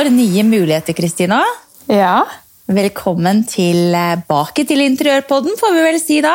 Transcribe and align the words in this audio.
Nytt 0.00 0.06
år, 0.08 0.16
nye 0.16 0.42
muligheter, 0.48 0.94
Kristina. 0.96 1.42
Ja. 1.84 2.22
Velkommen 2.72 3.42
tilbake 3.44 4.62
til 4.64 4.80
Interiørpodden, 4.80 5.58
får 5.60 5.74
vi 5.74 5.80
vel 5.84 5.98
si 6.00 6.20
da. 6.24 6.30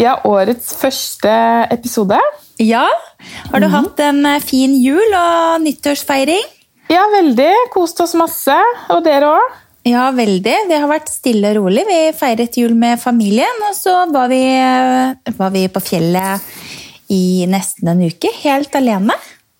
ja, 0.00 0.14
årets 0.24 0.70
første 0.80 1.32
episode. 1.68 2.16
Ja, 2.56 2.86
Har 3.50 3.60
du 3.60 3.66
hatt 3.68 4.00
en 4.00 4.24
eh, 4.24 4.40
fin 4.40 4.72
jul 4.80 5.12
og 5.12 5.60
nyttårsfeiring? 5.60 6.46
Ja, 6.88 7.02
veldig. 7.12 7.50
Kost 7.74 8.00
oss 8.00 8.14
masse. 8.16 8.56
Og 8.88 9.04
dere 9.04 9.34
òg? 9.34 9.58
Ja, 9.84 10.06
veldig. 10.16 10.54
Det 10.70 10.78
har 10.80 10.88
vært 10.88 11.12
stille 11.12 11.50
og 11.52 11.58
rolig. 11.66 11.84
Vi 11.90 11.98
feiret 12.16 12.56
jul 12.56 12.72
med 12.72 13.02
familien, 13.02 13.60
og 13.68 13.76
så 13.76 14.06
var 14.14 14.32
vi, 14.32 14.40
eh, 14.46 15.34
var 15.36 15.52
vi 15.52 15.66
på 15.68 15.84
fjellet 15.84 16.40
i 17.12 17.44
nesten 17.52 17.92
en 17.92 18.00
uke, 18.00 18.32
helt 18.46 18.80
alene. 18.80 19.18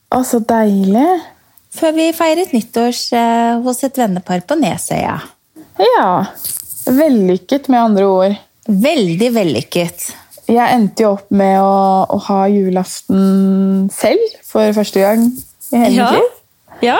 Å, 0.09 0.23
så 0.25 0.41
deilig. 0.41 1.21
Før 1.75 1.93
vi 1.95 2.09
feiret 2.17 2.51
nyttårs 2.55 3.05
eh, 3.15 3.61
hos 3.63 3.85
et 3.87 3.99
vennepar 4.01 4.43
på 4.49 4.57
Nesøya. 4.59 5.19
Ja. 5.81 6.09
Vellykket, 6.91 7.69
med 7.71 7.81
andre 7.81 8.07
ord. 8.11 8.35
Veldig 8.67 9.29
vellykket. 9.37 10.09
Jeg 10.51 10.75
endte 10.75 11.05
jo 11.05 11.13
opp 11.15 11.29
med 11.31 11.61
å, 11.63 12.07
å 12.11 12.19
ha 12.27 12.41
julaften 12.51 13.87
selv 13.95 14.35
for 14.51 14.73
første 14.75 15.03
gang 15.05 15.29
i 15.71 15.79
hele 15.85 15.95
Ja. 16.01 16.11
mitt. 16.17 16.37
Ja. 16.83 16.99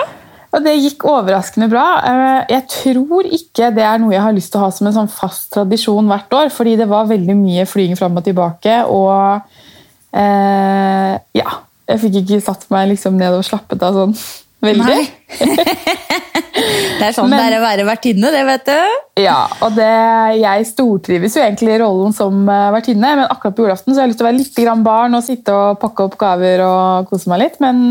Og 0.51 0.63
det 0.65 0.73
gikk 0.79 1.03
overraskende 1.07 1.67
bra. 1.71 1.83
Eh, 2.07 2.45
Jeg 2.55 2.65
tror 2.71 3.27
ikke 3.27 3.69
det 3.75 3.83
er 3.87 3.99
noe 3.99 4.13
jeg 4.15 4.23
har 4.23 4.35
lyst 4.35 4.51
til 4.53 4.59
å 4.61 4.65
ha 4.65 4.71
som 4.75 4.87
en 4.87 4.95
sånn 4.95 5.11
fast 5.11 5.49
tradisjon 5.55 6.07
hvert 6.11 6.31
år, 6.35 6.49
fordi 6.51 6.77
det 6.79 6.87
var 6.91 7.07
veldig 7.11 7.35
mye 7.39 7.65
flyging 7.67 7.99
fram 7.99 8.15
og 8.19 8.23
tilbake, 8.27 8.79
og 8.87 9.41
eh, 10.15 11.19
ja. 11.39 11.57
Jeg 11.91 11.99
fikk 12.05 12.17
ikke 12.21 12.37
satt 12.45 12.69
meg 12.71 12.87
liksom 12.93 13.17
ned 13.19 13.33
og 13.35 13.43
slappet 13.43 13.81
av 13.83 13.97
sånn 13.97 14.13
veldig. 14.61 15.01
Det 17.01 17.07
er 17.07 17.13
sånn 17.15 17.31
Men- 17.31 17.39
det 17.41 17.45
er 17.47 17.57
å 17.57 17.63
være 17.63 17.85
vertinne, 17.87 18.29
det 18.33 18.41
vet 18.45 18.65
du. 18.67 18.97
Ja, 19.23 19.47
og 19.65 19.73
det, 19.73 19.87
Jeg 20.41 20.65
stortrives 20.69 21.35
jo 21.35 21.41
egentlig 21.41 21.73
i 21.73 21.79
rollen 21.81 22.13
som 22.13 22.43
eh, 22.49 22.67
vertinne, 22.75 23.15
men 23.17 23.25
akkurat 23.25 23.55
på 23.57 23.65
julaften 23.65 23.95
så 23.95 24.01
har 24.01 24.05
jeg 24.05 24.11
lyst 24.11 24.19
til 24.19 24.27
å 24.27 24.29
være 24.29 24.37
litt 24.41 24.59
grann 24.61 24.83
barn 24.85 25.17
og 25.17 25.23
sitte 25.25 25.55
og 25.55 25.79
pakke 25.81 26.05
opp 26.05 26.17
gaver 26.21 26.61
og 26.67 27.09
kose 27.09 27.31
meg 27.31 27.41
litt. 27.45 27.57
Men 27.63 27.81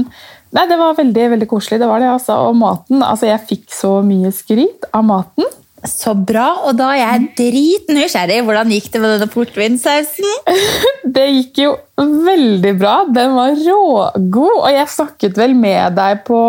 nei, 0.55 0.67
det 0.71 0.79
var 0.79 0.95
veldig 1.01 1.27
veldig 1.35 1.49
koselig. 1.51 1.81
det 1.83 1.89
var 1.91 1.99
det, 2.05 2.13
altså. 2.13 2.37
Og 2.51 2.55
maten 2.61 3.03
altså 3.03 3.27
Jeg 3.33 3.47
fikk 3.49 3.67
så 3.75 3.97
mye 4.07 4.31
skryt 4.31 4.87
av 4.93 5.03
maten. 5.09 5.49
Så 5.89 6.13
bra, 6.13 6.47
og 6.69 6.75
da 6.77 6.91
er 6.93 6.99
jeg 7.01 7.29
dritnysgjerrig. 7.39 8.43
Hvordan 8.45 8.73
gikk 8.75 8.91
det 8.93 9.01
med 9.01 9.15
denne 9.15 9.29
portvinsausen? 9.33 10.35
Det 11.15 11.25
gikk 11.27 11.63
jo 11.63 11.71
veldig 11.97 12.73
bra. 12.79 12.97
Den 13.09 13.33
var 13.39 13.55
rågod. 13.57 14.59
Og 14.59 14.69
jeg 14.75 14.93
snakket 14.93 15.41
vel 15.41 15.57
med 15.57 15.97
deg 15.97 16.21
på 16.27 16.41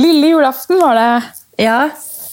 lille 0.00 0.32
julaften, 0.34 0.82
var 0.82 0.98
det. 0.98 1.12
Ja. 1.62 1.78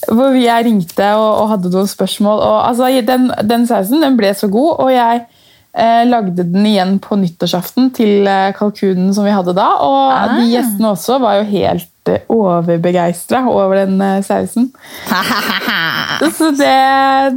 Hvor 0.09 0.33
jeg 0.33 0.65
ringte 0.65 1.11
og, 1.19 1.29
og 1.43 1.51
hadde 1.53 1.71
noen 1.75 1.91
spørsmål. 1.91 2.41
Og, 2.47 2.57
altså, 2.65 2.89
den, 3.05 3.29
den 3.45 3.69
sausen 3.69 4.01
den 4.01 4.17
ble 4.17 4.33
så 4.37 4.49
god, 4.51 4.81
og 4.81 4.91
jeg 4.95 5.21
lagde 6.09 6.43
den 6.43 6.65
igjen 6.67 6.97
på 6.99 7.15
nyttårsaften 7.15 7.91
til 7.95 8.25
eh, 8.27 8.49
kalkunen 8.57 9.13
som 9.15 9.23
vi 9.23 9.31
hadde 9.31 9.53
da. 9.55 9.69
Og 9.85 10.01
Ah. 10.11 10.33
de 10.37 10.49
gjestene 10.51 10.89
også 10.91 11.19
var 11.23 11.37
jo 11.39 11.45
helt 11.47 12.09
eh, 12.11 12.25
overbegeistra 12.27 13.39
over 13.47 13.85
den 13.85 14.01
eh, 14.03 14.17
sausen. 14.25 14.67
Så 16.37 16.51
det, 16.53 16.73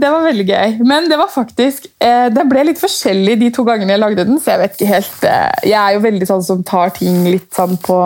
det 0.00 0.10
var 0.10 0.24
veldig 0.26 0.46
gøy. 0.48 0.74
Men 0.84 1.06
det 1.08 1.16
var 1.20 1.30
faktisk 1.32 1.86
eh, 2.02 2.26
Det 2.34 2.44
ble 2.50 2.64
litt 2.68 2.80
forskjellig 2.82 3.38
de 3.40 3.50
to 3.54 3.64
gangene 3.66 3.94
jeg 3.94 4.02
lagde 4.02 4.26
den. 4.28 4.40
Så 4.42 4.52
jeg 4.54 4.62
vet 4.64 4.74
ikke 4.76 4.90
helt 4.90 5.24
eh, 5.30 5.70
Jeg 5.70 5.78
er 5.80 5.94
jo 5.96 6.02
veldig 6.04 6.28
sånn 6.28 6.44
som 6.46 6.62
tar 6.66 6.92
ting 6.98 7.22
litt 7.28 7.48
sånn 7.54 7.78
på 7.80 7.98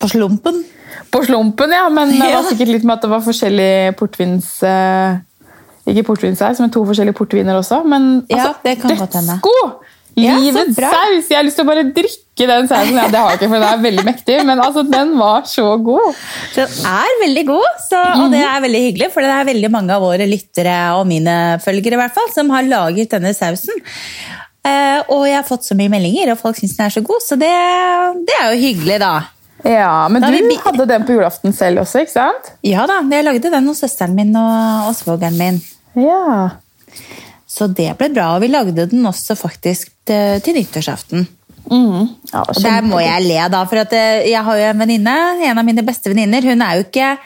På 0.00 0.08
slumpen. 0.12 0.62
på 1.12 1.20
slumpen, 1.26 1.70
ja, 1.72 1.88
men 1.92 2.10
det 2.14 2.30
var 2.32 2.46
sikkert 2.50 2.68
litt 2.74 2.84
med 2.86 2.96
at 2.98 3.04
det 3.06 3.10
var 3.12 3.22
forskjellig 3.24 3.96
portvins... 3.98 4.48
ikke 5.86 6.06
portvinssaus, 6.10 6.60
men 6.62 6.72
to 6.74 6.82
forskjellige 6.86 7.16
portviner 7.16 7.58
også. 7.58 7.82
Men 7.86 8.24
Ja, 8.30 8.52
altså, 8.52 9.02
dødsgod! 9.14 9.76
Ja, 10.16 10.32
så 10.32 10.44
Livets 10.46 10.78
ja, 10.80 10.90
saus! 10.94 11.26
Jeg 11.28 11.36
har 11.36 11.44
lyst 11.44 11.58
til 11.60 11.66
å 11.66 11.68
bare 11.68 11.82
drikke 11.92 12.46
den 12.48 12.68
sausen. 12.70 12.96
Ja, 12.96 13.04
det 13.12 13.20
har 13.20 13.34
jeg 13.34 13.40
ikke, 13.40 13.50
for 13.50 13.60
den 13.60 13.66
er 13.68 13.82
veldig 13.84 14.04
mektig, 14.06 14.38
men 14.48 14.62
altså, 14.64 14.84
den 14.88 15.12
var 15.20 15.44
så 15.50 15.66
god. 15.84 16.22
Den 16.54 16.72
er 16.88 17.12
veldig 17.20 17.44
god, 17.50 17.68
så, 17.84 18.00
og 18.22 18.32
det 18.32 18.40
er 18.40 18.64
veldig 18.64 18.80
hyggelig, 18.86 19.10
for 19.12 19.26
det 19.26 19.34
er 19.34 19.50
veldig 19.50 19.70
mange 19.74 19.92
av 19.92 20.06
våre 20.06 20.28
lyttere 20.30 20.78
og 20.96 21.04
mine 21.10 21.36
følgere 21.64 21.98
i 21.98 22.00
hvert 22.00 22.16
fall, 22.16 22.32
som 22.32 22.52
har 22.54 22.64
laget 22.64 23.12
denne 23.12 23.34
sausen. 23.36 23.84
Eh, 24.66 24.98
og 25.12 25.28
jeg 25.28 25.36
har 25.36 25.46
fått 25.46 25.68
så 25.68 25.76
mye 25.78 25.92
meldinger, 25.92 26.32
og 26.32 26.40
folk 26.40 26.58
syns 26.58 26.78
den 26.78 26.88
er 26.88 26.96
så 26.96 27.04
god, 27.04 27.22
så 27.22 27.36
det, 27.38 27.52
det 28.26 28.40
er 28.40 28.54
jo 28.54 28.62
hyggelig, 28.64 29.00
da. 29.04 29.14
Ja, 29.66 30.08
Men 30.08 30.22
Da 30.22 30.30
du 30.32 30.56
hadde 30.64 30.86
den 30.88 31.04
på 31.04 31.16
julaften 31.16 31.52
selv 31.56 31.82
også, 31.84 32.04
ikke 32.04 32.12
sant? 32.12 32.52
Ja 32.66 32.84
da, 32.88 33.00
jeg 33.10 33.24
lagde 33.24 33.50
den 33.52 33.68
hos 33.68 33.80
søsteren 33.84 34.16
min 34.16 34.34
og, 34.36 34.90
og 34.90 34.96
svogeren 34.96 35.36
min. 35.38 35.60
Ja. 35.96 36.50
Så 37.56 37.70
det 37.72 37.88
ble 37.96 38.10
bra, 38.12 38.34
og 38.36 38.44
vi 38.44 38.52
lagde 38.52 38.84
den 38.90 39.06
også 39.08 39.36
faktisk 39.38 39.92
til, 40.06 40.58
nyttårsaften. 40.58 41.24
Mm. 41.66 42.04
ja 42.30 42.44
Og 42.44 42.58
der 42.62 42.84
må 42.86 43.00
jeg 43.02 43.24
le, 43.24 43.40
da, 43.50 43.64
for 43.66 43.82
at 43.82 43.94
eh, 43.96 44.28
jeg 44.30 44.42
har 44.46 44.60
jo 44.60 44.68
en 44.68 44.84
venninne, 44.84 45.16
en 45.48 45.58
av 45.58 45.66
mine 45.66 45.82
beste 45.86 46.12
venninner. 46.12 46.44
Hun 46.46 46.62
er 46.62 46.78
jo 46.78 46.86
ikke 46.86 47.16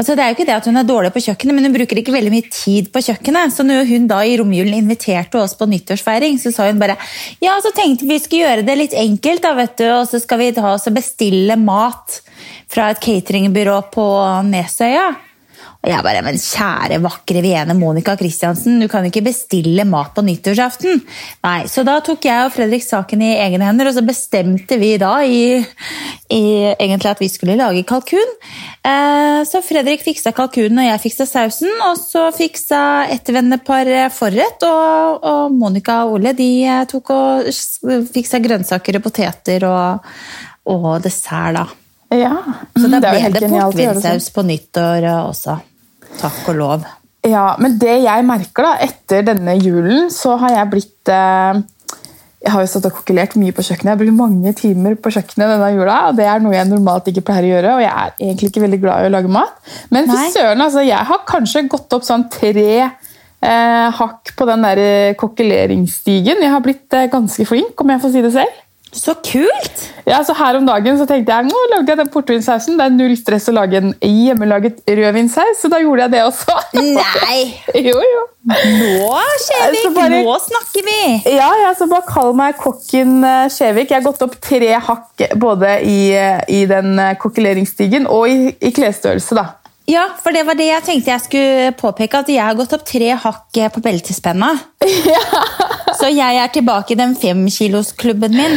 altså 0.00 0.14
Det 0.16 0.22
er 0.24 0.30
jo 0.30 0.36
ikke 0.38 0.46
det 0.48 0.54
at 0.54 0.64
hun 0.64 0.80
er 0.80 0.86
dårlig 0.88 1.10
på 1.12 1.20
kjøkkenet, 1.20 1.52
men 1.52 1.66
hun 1.66 1.74
bruker 1.74 1.98
ikke 2.00 2.14
veldig 2.14 2.30
mye 2.32 2.46
tid 2.48 2.86
på 2.88 3.02
kjøkkenet. 3.04 3.52
Så 3.52 3.66
når 3.66 3.84
hun 3.90 4.06
da 4.08 4.22
i 4.24 4.38
romjulen 4.40 4.78
inviterte 4.78 5.36
oss 5.36 5.52
på 5.58 5.68
nyttårsfeiring, 5.68 6.38
så 6.40 6.52
sa 6.54 6.70
hun 6.70 6.80
bare 6.80 6.96
ja, 7.44 7.58
så 7.60 7.68
tenkte 7.76 8.08
vi 8.08 8.16
skulle 8.22 8.46
gjøre 8.46 8.64
det 8.64 8.78
litt 8.80 8.96
enkelt, 8.96 9.44
da, 9.44 9.52
vet 9.58 9.74
du, 9.76 9.84
og 9.92 10.06
så 10.08 10.22
skal 10.22 10.40
vi 10.40 10.54
ta 10.56 10.70
oss 10.72 10.88
og 10.88 10.96
bestille 10.96 11.58
mat 11.60 12.22
fra 12.70 12.88
et 12.94 13.02
cateringbyrå 13.04 13.76
på 13.92 14.06
Nesøya. 14.48 15.10
Og 15.80 15.88
jeg 15.88 16.04
bare, 16.04 16.20
men 16.20 16.36
kjære, 16.36 16.98
vakre 17.00 17.40
Viene 17.40 17.72
Monica 17.76 18.12
Christiansen, 18.20 18.76
du 18.82 18.86
kan 18.92 19.06
ikke 19.08 19.22
bestille 19.24 19.86
mat 19.88 20.12
på 20.12 20.24
nyttårsaften. 20.26 21.00
Nei, 21.46 21.60
Så 21.72 21.84
da 21.88 21.94
tok 22.04 22.26
jeg 22.28 22.44
og 22.44 22.52
Fredrik 22.52 22.84
saken 22.84 23.24
i 23.24 23.30
egne 23.40 23.64
hender, 23.64 23.88
og 23.88 23.96
så 23.96 24.04
bestemte 24.04 24.76
vi 24.80 24.92
da 25.00 25.14
i, 25.24 25.56
i 26.36 26.42
egentlig 26.74 27.14
at 27.14 27.24
vi 27.24 27.30
skulle 27.32 27.56
lage 27.56 27.86
kalkun. 27.88 28.36
Eh, 28.84 29.40
så 29.48 29.64
Fredrik 29.64 30.04
fiksa 30.04 30.34
kalkunen, 30.36 30.82
og 30.84 30.90
jeg 30.90 31.04
fiksa 31.06 31.28
sausen. 31.30 31.72
Og 31.88 31.96
så 31.96 32.28
fiksa 32.36 32.84
ettervennepar 33.16 33.88
vennepar 33.88 34.12
forrett, 34.12 34.68
og, 34.68 35.24
og 35.24 35.56
Monica 35.56 36.02
og 36.04 36.18
Ole 36.18 36.36
de 36.36 36.50
eh, 36.68 36.84
tok 36.92 37.16
og 37.16 38.08
fiksa 38.12 38.44
grønnsaker 38.44 39.00
og 39.00 39.08
poteter 39.08 39.64
og, 39.64 40.10
og 40.76 40.90
dessert, 41.00 41.56
da. 41.56 41.79
Ja. 42.10 42.36
Så 42.74 42.88
da 42.90 43.02
ble 43.04 43.26
det 43.30 43.44
det 43.44 43.50
portvinsaus 43.52 44.30
på 44.34 44.46
nyttår 44.46 45.06
også. 45.12 45.60
Takk 46.20 46.48
og 46.50 46.58
lov. 46.58 46.88
Ja, 47.28 47.52
men 47.60 47.76
det 47.80 47.98
jeg 48.06 48.24
merker 48.24 48.64
da, 48.64 48.72
etter 48.80 49.26
denne 49.26 49.58
julen, 49.60 50.08
så 50.12 50.38
har 50.40 50.54
jeg 50.56 50.70
blitt 50.72 51.12
eh, 51.12 51.60
Jeg 52.40 52.54
har 52.54 52.64
jo 52.64 52.70
stått 52.72 52.88
og 52.88 52.94
kokkelert 52.96 53.36
mye 53.36 53.52
på 53.52 53.64
kjøkkenet. 53.66 53.90
Jeg 53.90 53.92
har 53.92 54.00
brukt 54.00 54.16
mange 54.16 54.54
timer 54.56 54.96
på 54.96 55.12
kjøkkenet 55.12 55.52
denne 55.52 55.68
jula, 55.74 55.98
og 56.08 56.16
det 56.16 56.24
er 56.24 56.40
noe 56.40 56.56
jeg 56.56 56.70
normalt 56.70 57.10
ikke 57.12 57.26
pleier 57.28 57.44
å 57.44 57.50
gjøre. 57.50 57.74
Og 57.76 57.84
jeg 57.84 57.92
er 57.92 58.14
egentlig 58.16 58.48
ikke 58.48 58.64
veldig 58.64 58.80
glad 58.80 59.04
i 59.04 59.10
å 59.10 59.12
lage 59.12 59.32
mat. 59.34 59.60
Men 59.92 60.08
fy 60.08 60.30
søren, 60.32 60.64
altså, 60.64 60.86
jeg 60.86 61.08
har 61.10 61.20
kanskje 61.28 61.66
gått 61.68 61.98
opp 61.98 62.08
sånn 62.08 62.24
tre 62.32 62.70
eh, 62.80 64.00
hakk 64.00 64.32
på 64.40 64.48
den 64.48 64.64
der 64.64 64.82
kokkeleringsstigen. 65.20 66.40
Jeg 66.40 66.54
har 66.56 66.64
blitt 66.64 66.96
eh, 66.96 67.10
ganske 67.12 67.44
flink, 67.52 67.76
om 67.76 67.92
jeg 67.92 68.04
får 68.06 68.16
si 68.16 68.24
det 68.24 68.32
selv. 68.40 68.64
Så 68.92 69.14
kult! 69.22 69.82
Ja, 70.08 70.18
så 70.26 70.34
Her 70.34 70.56
om 70.58 70.64
dagen 70.66 70.96
så 70.98 71.04
tenkte 71.06 71.30
jeg 71.36 71.46
nå 71.46 71.58
lagde 71.70 71.92
jeg 71.92 71.98
den 72.00 72.08
portvinsausen. 72.10 72.74
Det 72.78 72.86
er 72.88 72.94
null 72.96 73.12
stress 73.18 73.46
å 73.50 73.54
lage 73.54 73.78
en 73.78 73.92
hjemmelaget 74.02 74.80
rødvinsaus, 74.88 75.60
så 75.62 75.70
da 75.70 75.78
gjorde 75.82 76.08
jeg 76.08 76.14
det 76.16 76.22
også. 76.26 76.56
Nei! 76.74 77.38
jo, 77.88 77.94
jo. 78.02 78.24
Nå, 78.50 79.20
Skjevik, 79.44 79.86
bare- 79.94 80.22
nå 80.24 80.34
snakker 80.42 80.86
vi! 80.88 80.98
Ja, 81.36 81.52
ja, 81.62 81.70
så 81.78 81.86
bare 81.90 82.06
kall 82.08 82.34
meg 82.38 82.58
kokken 82.58 83.20
eh, 83.26 83.46
Skjevik. 83.52 83.92
Jeg 83.92 84.00
har 84.00 84.08
gått 84.08 84.24
opp 84.26 84.34
tre 84.42 84.72
hakk 84.88 85.26
både 85.38 85.76
i, 85.86 86.00
eh, 86.16 86.42
i 86.50 86.64
den 86.70 86.96
eh, 86.98 87.14
kokkeleringsstigen 87.20 88.08
og 88.10 88.26
i, 88.32 88.50
i 88.58 88.74
klesstørrelse, 88.74 89.38
da. 89.38 89.46
Ja, 89.90 90.04
for 90.22 90.34
det 90.34 90.44
var 90.46 90.54
det 90.58 90.68
jeg 90.68 90.84
tenkte 90.86 91.10
jeg 91.14 91.22
skulle 91.24 91.70
påpeke, 91.78 92.20
at 92.24 92.28
jeg 92.30 92.42
har 92.42 92.58
gått 92.58 92.74
opp 92.76 92.84
tre 92.86 93.14
hakk 93.22 93.58
eh, 93.58 93.70
på 93.74 93.82
beltespenna. 93.86 94.52
Så 96.00 96.08
jeg 96.08 96.36
er 96.40 96.52
tilbake 96.54 96.94
i 96.94 96.96
den 96.96 97.12
femkilosklubben 97.18 98.32
min. 98.32 98.54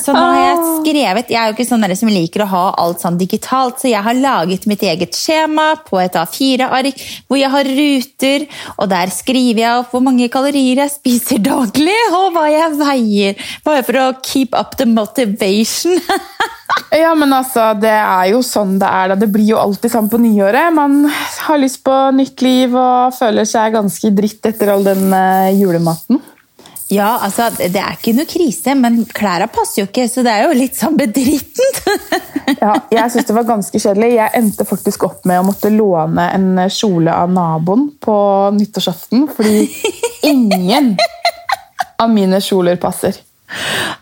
Så 0.00 0.14
nå 0.14 0.22
har 0.22 0.38
jeg 0.40 0.62
skrevet 0.80 1.30
Jeg 1.32 1.38
er 1.40 1.50
jo 1.50 1.56
ikke 1.56 1.66
sånn 1.68 1.84
som 1.98 2.10
liker 2.12 2.44
å 2.44 2.48
ha 2.50 2.62
alt 2.80 3.02
sånn 3.04 3.18
digitalt, 3.20 3.80
så 3.80 3.90
jeg 3.90 4.04
har 4.04 4.16
laget 4.16 4.66
mitt 4.70 4.84
eget 4.86 5.16
skjema 5.16 5.74
på 5.86 6.00
et 6.00 6.16
A4-ark 6.16 7.04
hvor 7.28 7.40
jeg 7.40 7.52
har 7.52 7.70
ruter, 7.78 8.46
og 8.76 8.90
der 8.92 9.12
skriver 9.12 9.62
jeg 9.62 9.82
opp 9.82 9.92
hvor 9.92 10.04
mange 10.04 10.30
kalorier 10.32 10.82
jeg 10.84 10.94
spiser 10.94 11.42
daglig, 11.44 11.96
og 12.16 12.32
hva 12.36 12.46
jeg 12.52 12.76
veier. 12.80 13.48
Bare 13.66 13.84
for 13.86 14.00
å 14.00 14.10
keep 14.24 14.56
up 14.56 14.78
the 14.80 14.88
motivation. 14.88 16.00
Ja, 16.94 17.12
men 17.18 17.32
altså, 17.34 17.72
Det 17.78 17.90
er 17.90 18.30
jo 18.32 18.40
sånn 18.46 18.76
det 18.80 18.88
er. 18.88 19.10
da. 19.10 19.16
Det 19.18 19.28
blir 19.32 19.48
jo 19.52 19.58
alltid 19.60 19.92
sånn 19.92 20.10
på 20.10 20.20
nyåret. 20.22 20.72
Man 20.74 21.04
har 21.08 21.60
lyst 21.60 21.82
på 21.86 21.94
nytt 22.14 22.42
liv 22.44 22.74
og 22.74 23.14
føler 23.16 23.46
seg 23.48 23.74
ganske 23.76 24.10
dritt 24.14 24.46
etter 24.50 24.72
all 24.74 24.86
den 24.86 25.10
eh, 25.14 25.56
julematen. 25.66 26.22
Ja, 26.88 27.18
altså, 27.18 27.48
Det 27.58 27.80
er 27.80 27.96
ikke 27.96 28.14
noe 28.14 28.28
krise, 28.30 28.76
men 28.78 29.00
klærne 29.10 29.48
passer 29.50 29.82
jo 29.82 29.88
ikke, 29.88 30.06
så 30.10 30.22
det 30.22 30.30
er 30.32 30.46
jo 30.46 30.54
litt 30.54 30.78
sånn 30.78 30.94
bedrittent. 30.98 31.80
ja, 32.62 32.76
jeg 32.92 33.12
syns 33.12 33.26
det 33.26 33.34
var 33.34 33.48
ganske 33.48 33.80
kjedelig. 33.82 34.12
Jeg 34.20 34.34
endte 34.38 34.66
faktisk 34.68 35.08
opp 35.08 35.26
med 35.26 35.42
å 35.42 35.46
måtte 35.48 35.72
låne 35.74 36.28
en 36.36 36.48
kjole 36.70 37.10
av 37.10 37.32
naboen 37.34 37.88
på 38.02 38.16
nyttårsaften, 38.54 39.26
fordi 39.34 39.66
ingen 40.30 40.94
av 41.98 42.12
mine 42.12 42.38
kjoler 42.44 42.78
passer. 42.78 43.18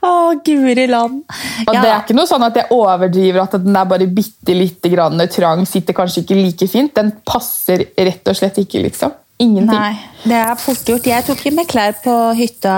Å, 0.05 0.12
guri 0.44 0.87
land. 0.88 1.25
Og 1.64 1.72
ja. 1.72 1.81
Det 1.81 1.88
er 1.88 1.99
ikke 2.02 2.16
noe 2.16 2.28
sånn 2.28 2.44
at 2.44 2.56
jeg 2.61 2.72
overdriver 2.75 3.44
at 3.44 3.58
den 3.64 3.76
er 3.76 3.88
bare 3.88 4.08
bitte 4.12 4.56
lite 4.56 4.93
grann 4.93 5.20
trang, 5.32 5.64
sitter 5.69 5.96
kanskje 5.96 6.25
ikke 6.25 6.40
like 6.40 6.69
fint. 6.69 6.93
Den 6.96 7.14
passer 7.25 7.88
rett 7.96 8.28
og 8.28 8.37
slett 8.37 8.61
ikke, 8.61 8.84
liksom. 8.84 9.12
Ingenting. 9.42 9.75
Nei, 9.75 9.96
det 10.22 10.38
er 10.38 10.54
fort 10.60 10.88
gjort. 10.88 11.06
Jeg 11.10 11.26
tok 11.26 11.42
jo 11.42 11.52
med 11.56 11.69
klær 11.70 11.96
på 12.04 12.14
hytta 12.38 12.75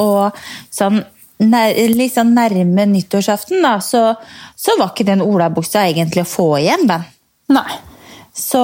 og 0.00 0.38
sånn 0.72 1.02
nær, 1.44 1.76
sånn 2.12 2.32
nærme 2.34 2.86
nyttårsaften, 2.88 3.60
da, 3.62 3.76
så, 3.84 4.14
så 4.56 4.74
var 4.78 4.94
ikke 4.94 5.06
den 5.10 5.22
olabuksa 5.24 5.84
egentlig 5.90 6.24
å 6.24 6.30
få 6.30 6.48
igjen, 6.62 6.88
Ben. 6.88 7.04
Nei. 7.52 7.68
Så, 8.38 8.60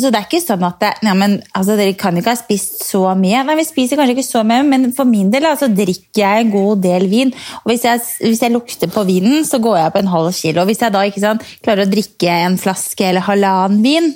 så, 0.00 0.08
det 0.08 0.16
er 0.16 0.24
ikke 0.24 0.40
sånn 0.40 0.62
at 0.64 0.78
det, 0.80 0.90
ja, 1.04 1.12
men, 1.18 1.36
altså, 1.52 1.76
Dere 1.76 1.92
kan 2.00 2.16
ikke 2.16 2.32
ha 2.32 2.38
spist 2.38 2.80
så 2.86 3.02
mye. 3.18 3.42
Nei, 3.44 3.58
Vi 3.60 3.66
spiser 3.68 4.00
kanskje 4.00 4.16
ikke 4.16 4.24
så 4.24 4.42
mye, 4.48 4.64
men 4.64 4.88
for 4.96 5.08
min 5.08 5.28
del 5.32 5.50
altså, 5.50 5.68
drikker 5.68 6.22
jeg 6.22 6.46
en 6.46 6.52
god 6.54 6.82
del 6.86 7.08
vin. 7.12 7.34
Og 7.60 7.72
hvis 7.72 7.84
jeg, 7.84 8.02
hvis 8.24 8.42
jeg, 8.46 8.54
lukter 8.54 8.90
på 8.92 9.04
vinen, 9.08 9.44
så 9.44 9.60
går 9.62 9.76
jeg 9.78 9.92
opp 9.92 10.00
en 10.00 10.12
halv 10.14 10.32
kilo. 10.38 10.64
Hvis 10.68 10.80
jeg 10.80 10.96
da 10.96 11.04
ikke 11.04 11.24
sant, 11.26 11.44
klarer 11.60 11.84
å 11.84 11.92
drikke 11.92 12.40
en 12.48 12.56
flaske 12.60 13.10
eller 13.10 13.26
halvannen 13.28 13.84
vin, 13.84 14.12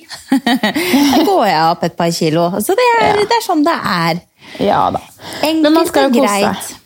da 1.12 1.24
går 1.28 1.46
jeg 1.50 1.62
opp 1.68 1.88
et 1.90 1.98
par 2.00 2.14
kilo. 2.16 2.48
Så 2.64 2.78
det 2.78 2.88
er, 2.96 3.08
ja. 3.12 3.16
det 3.20 3.36
er 3.36 3.44
sånn 3.44 3.66
det 3.68 3.80
er. 3.96 4.22
Ja 4.64 4.86
da. 4.96 5.04
Enkelt 5.44 5.98
og 6.06 6.16
greit. 6.16 6.78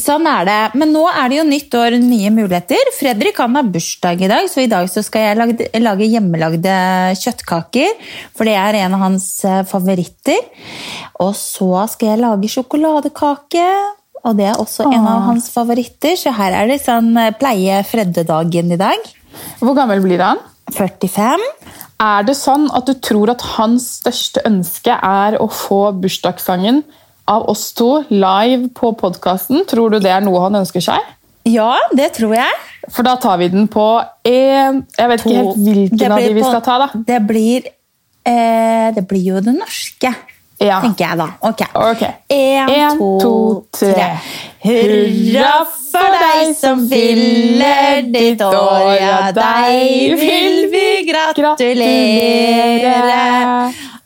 Sånn 0.00 0.26
er 0.26 0.46
det. 0.48 0.60
Men 0.78 0.90
nå 0.94 1.04
er 1.06 1.30
det 1.30 1.38
jo 1.38 1.46
nytt 1.46 1.74
år, 1.78 1.96
nye 2.02 2.30
muligheter. 2.34 2.90
Fredrik 2.96 3.38
han 3.38 3.54
har 3.58 3.68
bursdag 3.70 4.24
i 4.24 4.30
dag, 4.30 4.48
så 4.50 4.64
i 4.64 4.70
dag 4.70 4.88
så 4.90 5.04
skal 5.06 5.28
jeg 5.28 5.38
lage, 5.38 5.68
lage 5.82 6.08
hjemmelagde 6.10 6.78
kjøttkaker. 7.20 7.92
For 8.34 8.48
det 8.48 8.56
er 8.58 8.80
en 8.82 8.96
av 8.96 9.04
hans 9.06 9.28
eh, 9.46 9.60
favoritter. 9.70 10.40
Og 11.22 11.30
så 11.38 11.84
skal 11.92 12.14
jeg 12.14 12.22
lage 12.24 12.50
sjokoladekake. 12.50 13.68
Og 14.24 14.34
det 14.38 14.48
er 14.50 14.58
også 14.58 14.88
Åh. 14.88 14.96
en 14.96 15.06
av 15.06 15.28
hans 15.28 15.50
favoritter, 15.52 16.16
så 16.18 16.32
her 16.34 16.56
er 16.56 16.72
det 16.72 16.80
sånn 16.82 17.12
eh, 17.20 17.30
pleie 17.38 17.78
Fredde-dagen 17.86 18.74
i 18.74 18.80
dag. 18.80 19.08
Hvor 19.62 19.78
gammel 19.78 20.02
blir 20.02 20.22
han? 20.24 20.42
45. 20.74 21.46
Er 22.02 22.26
det 22.26 22.34
sånn 22.34 22.66
at 22.74 22.88
du 22.88 22.96
tror 22.98 23.30
at 23.30 23.44
hans 23.54 23.86
største 24.00 24.42
ønske 24.48 24.96
er 24.96 25.36
å 25.38 25.46
få 25.52 25.86
bursdagssangen 26.02 26.82
av 27.30 27.48
oss 27.48 27.72
to 27.76 28.04
live 28.12 28.68
på 28.76 28.92
podkasten. 29.00 29.64
Tror 29.68 29.94
du 29.94 30.00
det 30.02 30.12
er 30.12 30.24
noe 30.24 30.42
han 30.44 30.60
ønsker 30.60 30.84
seg? 30.84 31.00
Ja, 31.48 31.76
det 31.92 32.14
tror 32.16 32.34
jeg. 32.36 32.52
For 32.92 33.04
da 33.04 33.16
tar 33.20 33.38
vi 33.40 33.48
den 33.52 33.66
på 33.68 34.02
én 34.24 34.84
Jeg 34.96 35.08
vet 35.08 35.20
to. 35.22 35.28
ikke 35.28 35.36
helt 35.40 35.56
hvilken 35.66 36.12
av 36.12 36.18
de 36.20 36.34
vi 36.34 36.44
skal 36.44 36.62
ta. 36.64 36.78
da. 36.78 36.88
Det 36.94 37.26
blir, 37.26 37.62
eh, 38.24 38.94
det 38.94 39.06
blir 39.08 39.24
jo 39.24 39.40
det 39.40 39.54
norske, 39.54 40.14
ja. 40.60 40.80
tenker 40.80 41.04
jeg 41.08 41.18
da. 41.18 41.28
Ok. 41.40 41.60
Én, 42.32 42.68
en, 42.68 42.98
to, 42.98 43.20
to, 43.20 43.66
tre. 43.72 44.18
Hurra 44.64 45.66
for 45.68 46.08
deg 46.20 46.56
som 46.56 46.88
fyller 46.88 48.02
ditt 48.08 48.40
år, 48.40 48.94
ja, 48.96 49.32
deg 49.36 50.16
vil 50.18 50.70
vi 50.72 51.04
gratulere. 51.10 52.94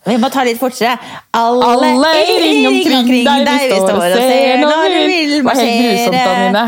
Vi 0.08 0.16
må 0.20 0.30
ta 0.32 0.44
litt 0.46 0.58
fortere. 0.60 0.96
Alle, 1.36 1.70
Alle 1.72 2.12
i 2.24 2.36
ring 2.42 2.66
omkring 2.70 3.08
deg, 3.26 3.46
deg 3.46 3.64
vi 3.68 3.80
står 3.80 3.96
og 3.96 4.18
ser 4.18 4.62
når 4.64 4.92
du 4.92 5.00
vil 5.12 5.34
marsjere. 5.46 6.66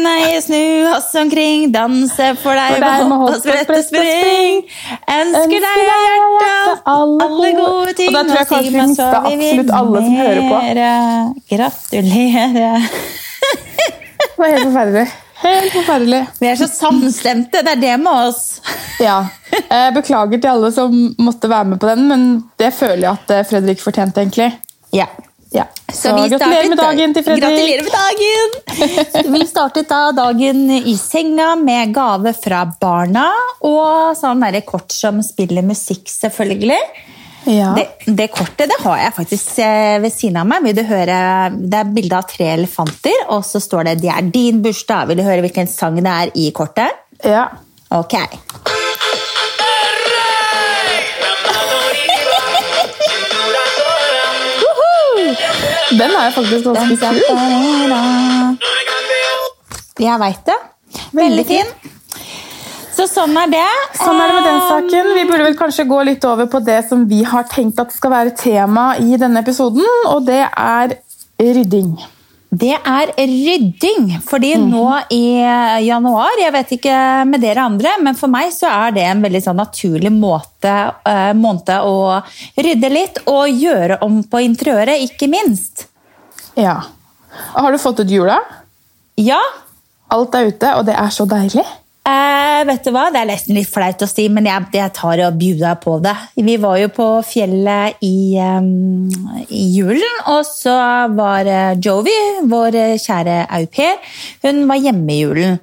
nei 0.00 0.40
snu 0.40 0.60
oss 0.94 1.08
omkring, 1.18 1.64
danse 1.74 2.28
for 2.40 2.54
deg 2.56 2.76
for 2.76 2.84
deg 2.86 3.08
med 3.10 3.18
hopp 3.18 3.32
og 3.34 3.40
sprette 3.42 3.80
spring. 3.84 4.62
Ønsker 5.16 5.58
deg 5.64 5.66
av 5.66 5.82
hjertet 5.88 6.86
alle 6.92 7.50
gode 7.58 7.96
ting. 7.98 8.08
Og 8.08 8.14
da 8.14 8.22
tror 8.28 8.38
jeg 8.38 8.48
kanskje 8.52 8.70
vi 8.70 8.78
mista 8.78 9.10
absolutt 9.18 9.74
alle 9.80 10.04
som 10.06 10.14
hører 10.22 10.42
på. 10.46 10.62
Gratulerer. 11.50 12.88
Det 14.22 14.38
var 14.38 14.54
helt 14.54 14.66
forferdelig. 14.70 15.06
Helt 15.42 15.72
forferdelig. 15.78 16.22
Vi 16.40 16.50
er 16.52 16.58
så 16.62 16.70
samstemte. 16.70 17.62
Det 17.66 17.76
er 17.76 17.82
det 17.82 17.96
med 18.00 18.30
oss. 18.30 18.60
Ja. 19.02 19.18
Beklager 19.98 20.40
til 20.40 20.50
alle 20.52 20.72
som 20.74 20.96
måtte 21.22 21.50
være 21.50 21.72
med 21.72 21.82
på 21.82 21.90
den, 21.92 22.08
men 22.08 22.24
det 22.60 22.72
føler 22.76 23.04
jeg 23.06 23.12
at 23.12 23.36
eh, 23.36 23.44
Fredrik 23.48 23.82
fortjente, 23.82 24.22
egentlig. 24.24 24.50
Ja. 24.92 25.06
ja. 25.52 25.66
Så, 25.92 26.08
så 26.08 26.16
gratulerer 26.16 26.68
med 26.72 26.80
dagen 26.80 27.14
til 27.16 27.26
Fredrik. 27.26 27.44
Gratulerer 27.44 27.86
med 27.86 27.94
dagen! 27.96 29.32
Vi 29.36 29.46
startet 29.48 29.88
da 29.92 30.02
dagen 30.16 30.66
i 30.80 30.96
senga 31.00 31.54
med 31.60 31.94
gave 31.96 32.34
fra 32.36 32.64
barna 32.80 33.28
og 33.64 34.12
sånn 34.18 34.44
kort 34.68 34.92
som 34.94 35.22
spiller 35.24 35.64
musikk, 35.66 36.08
selvfølgelig. 36.12 36.80
Ja. 37.44 37.72
Det, 37.74 37.88
det, 38.06 38.28
kortet 38.30 38.70
det 38.70 38.78
har 38.84 39.00
jeg 39.00 39.14
faktisk 39.16 39.56
eh, 39.64 39.96
ved 40.02 40.14
siden 40.14 40.38
av 40.42 40.46
meg. 40.48 40.62
Vil 40.66 40.76
du 40.78 40.84
høre, 40.86 41.16
Det 41.50 41.80
er 41.80 41.90
bilde 41.96 42.20
av 42.20 42.28
tre 42.30 42.52
elefanter, 42.54 43.26
og 43.34 43.42
så 43.46 43.60
står 43.62 43.90
det 43.90 44.00
'Det 44.02 44.12
er 44.14 44.30
din 44.30 44.62
bursdag'. 44.62 45.08
Vil 45.08 45.18
du 45.18 45.26
høre 45.26 45.42
hvilken 45.42 45.66
sang 45.66 45.98
det 45.98 46.12
er 46.12 46.30
i 46.34 46.50
kortet? 46.54 47.02
Ja. 47.24 47.48
Ok. 47.90 48.14
Den 55.98 56.14
er 56.16 56.30
faktisk 56.34 56.64
ganske 56.64 56.96
kul. 56.96 57.18
Jeg 60.02 60.20
veit 60.22 60.46
det. 60.48 60.58
Veldig 61.12 61.44
fin. 61.48 61.68
Så 62.92 63.06
sånn 63.08 63.36
er 63.40 63.48
det. 63.52 63.68
Sånn 63.96 64.18
er 64.20 64.28
det 64.28 64.34
med 64.36 64.48
den 64.48 64.60
saken. 64.68 65.12
Vi 65.16 65.26
burde 65.28 65.46
vel 65.48 65.56
kanskje 65.58 65.86
gå 65.88 66.00
litt 66.08 66.24
over 66.28 66.48
på 66.52 66.60
det 66.64 66.80
som 66.88 67.06
vi 67.08 67.22
har 67.28 67.46
tenkt 67.50 67.80
at 67.80 67.94
skal 67.94 68.12
være 68.12 68.34
tema 68.36 68.92
i 69.00 69.16
denne 69.20 69.40
episoden, 69.44 69.86
og 70.12 70.26
det 70.28 70.42
er 70.48 70.96
rydding. 71.40 71.94
Det 72.52 72.74
er 72.76 73.10
rydding. 73.16 74.10
Fordi 74.28 74.50
mm. 74.60 74.64
nå 74.68 74.86
i 75.16 75.24
januar, 75.86 76.36
jeg 76.36 76.52
vet 76.52 76.74
ikke 76.76 76.96
med 77.28 77.40
dere 77.40 77.64
andre, 77.64 77.94
men 78.04 78.18
for 78.18 78.32
meg 78.32 78.50
så 78.52 78.68
er 78.68 78.96
det 78.96 79.06
en 79.08 79.22
veldig 79.24 79.40
sånn 79.46 79.60
naturlig 79.62 80.12
måte, 80.12 80.74
eh, 81.08 81.32
måned 81.32 81.72
å 81.88 82.20
rydde 82.60 82.92
litt 82.92 83.22
og 83.32 83.48
gjøre 83.48 84.02
om 84.04 84.20
på 84.28 84.42
interiøret, 84.44 85.00
ikke 85.08 85.30
minst. 85.32 85.86
Ja. 86.60 86.82
Har 87.56 87.72
du 87.72 87.80
fått 87.80 88.04
ut 88.04 88.12
jula? 88.12 88.36
Ja. 89.16 89.40
Alt 90.12 90.36
er 90.36 90.52
ute, 90.52 90.74
og 90.76 90.84
det 90.84 90.98
er 91.00 91.08
så 91.14 91.24
deilig. 91.28 91.64
Eh, 92.02 92.60
vet 92.66 92.82
du 92.82 92.90
hva? 92.90 93.04
Det 93.14 93.20
er 93.20 93.28
nesten 93.30 93.54
litt 93.54 93.70
flaut 93.70 94.00
å 94.02 94.08
si, 94.10 94.24
men 94.32 94.48
jeg, 94.48 94.66
jeg 94.74 94.90
tar 94.96 95.20
og 95.22 95.36
bjuder 95.38 95.76
på 95.78 96.00
det. 96.02 96.16
Vi 96.34 96.56
var 96.58 96.80
jo 96.80 96.88
på 96.96 97.06
fjellet 97.26 98.02
i, 98.02 98.34
um, 98.42 99.06
i 99.46 99.62
julen, 99.76 100.18
og 100.32 100.42
så 100.48 100.74
var 101.14 101.46
uh, 101.46 101.78
Jovi, 101.78 102.16
vår 102.50 102.80
kjære 102.98 103.44
au 103.54 103.68
pair, 103.70 104.02
hun 104.42 104.64
var 104.70 104.82
hjemme 104.82 105.14
i 105.14 105.20
julen. 105.20 105.60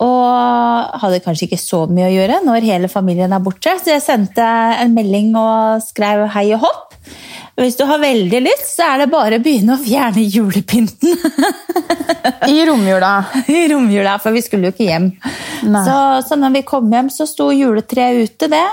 Og 0.00 1.00
hadde 1.02 1.20
kanskje 1.24 1.48
ikke 1.48 1.60
så 1.60 1.82
mye 1.90 2.06
å 2.06 2.14
gjøre 2.14 2.38
når 2.46 2.68
hele 2.70 2.88
familien 2.88 3.34
er 3.36 3.42
borte, 3.44 3.74
så 3.82 3.96
jeg 3.96 4.04
sendte 4.06 4.46
en 4.80 4.94
melding 4.94 5.34
og 5.36 5.82
skrev 5.84 6.24
hei 6.36 6.46
og 6.54 6.62
hopp. 6.68 6.94
Hvis 7.60 7.76
du 7.76 7.84
har 7.84 8.00
veldig 8.00 8.40
lyst, 8.40 8.70
så 8.72 8.86
er 8.94 9.02
det 9.02 9.10
bare 9.12 9.36
å 9.36 9.42
begynne 9.44 9.74
å 9.76 9.80
fjerne 9.82 10.22
julepynten. 10.24 11.12
I 12.48 12.62
romjula. 12.64 13.10
I 13.52 13.66
romjula, 13.68 14.16
for 14.22 14.32
vi 14.32 14.40
skulle 14.44 14.70
jo 14.70 14.74
ikke 14.74 14.88
hjem. 14.88 15.10
Så, 15.60 15.96
så, 16.24 16.38
når 16.40 16.54
vi 16.56 16.62
kom 16.70 16.88
hjem, 16.92 17.10
så 17.12 17.28
sto 17.28 17.50
juletreet 17.52 18.30
ute, 18.30 18.48
det. 18.48 18.64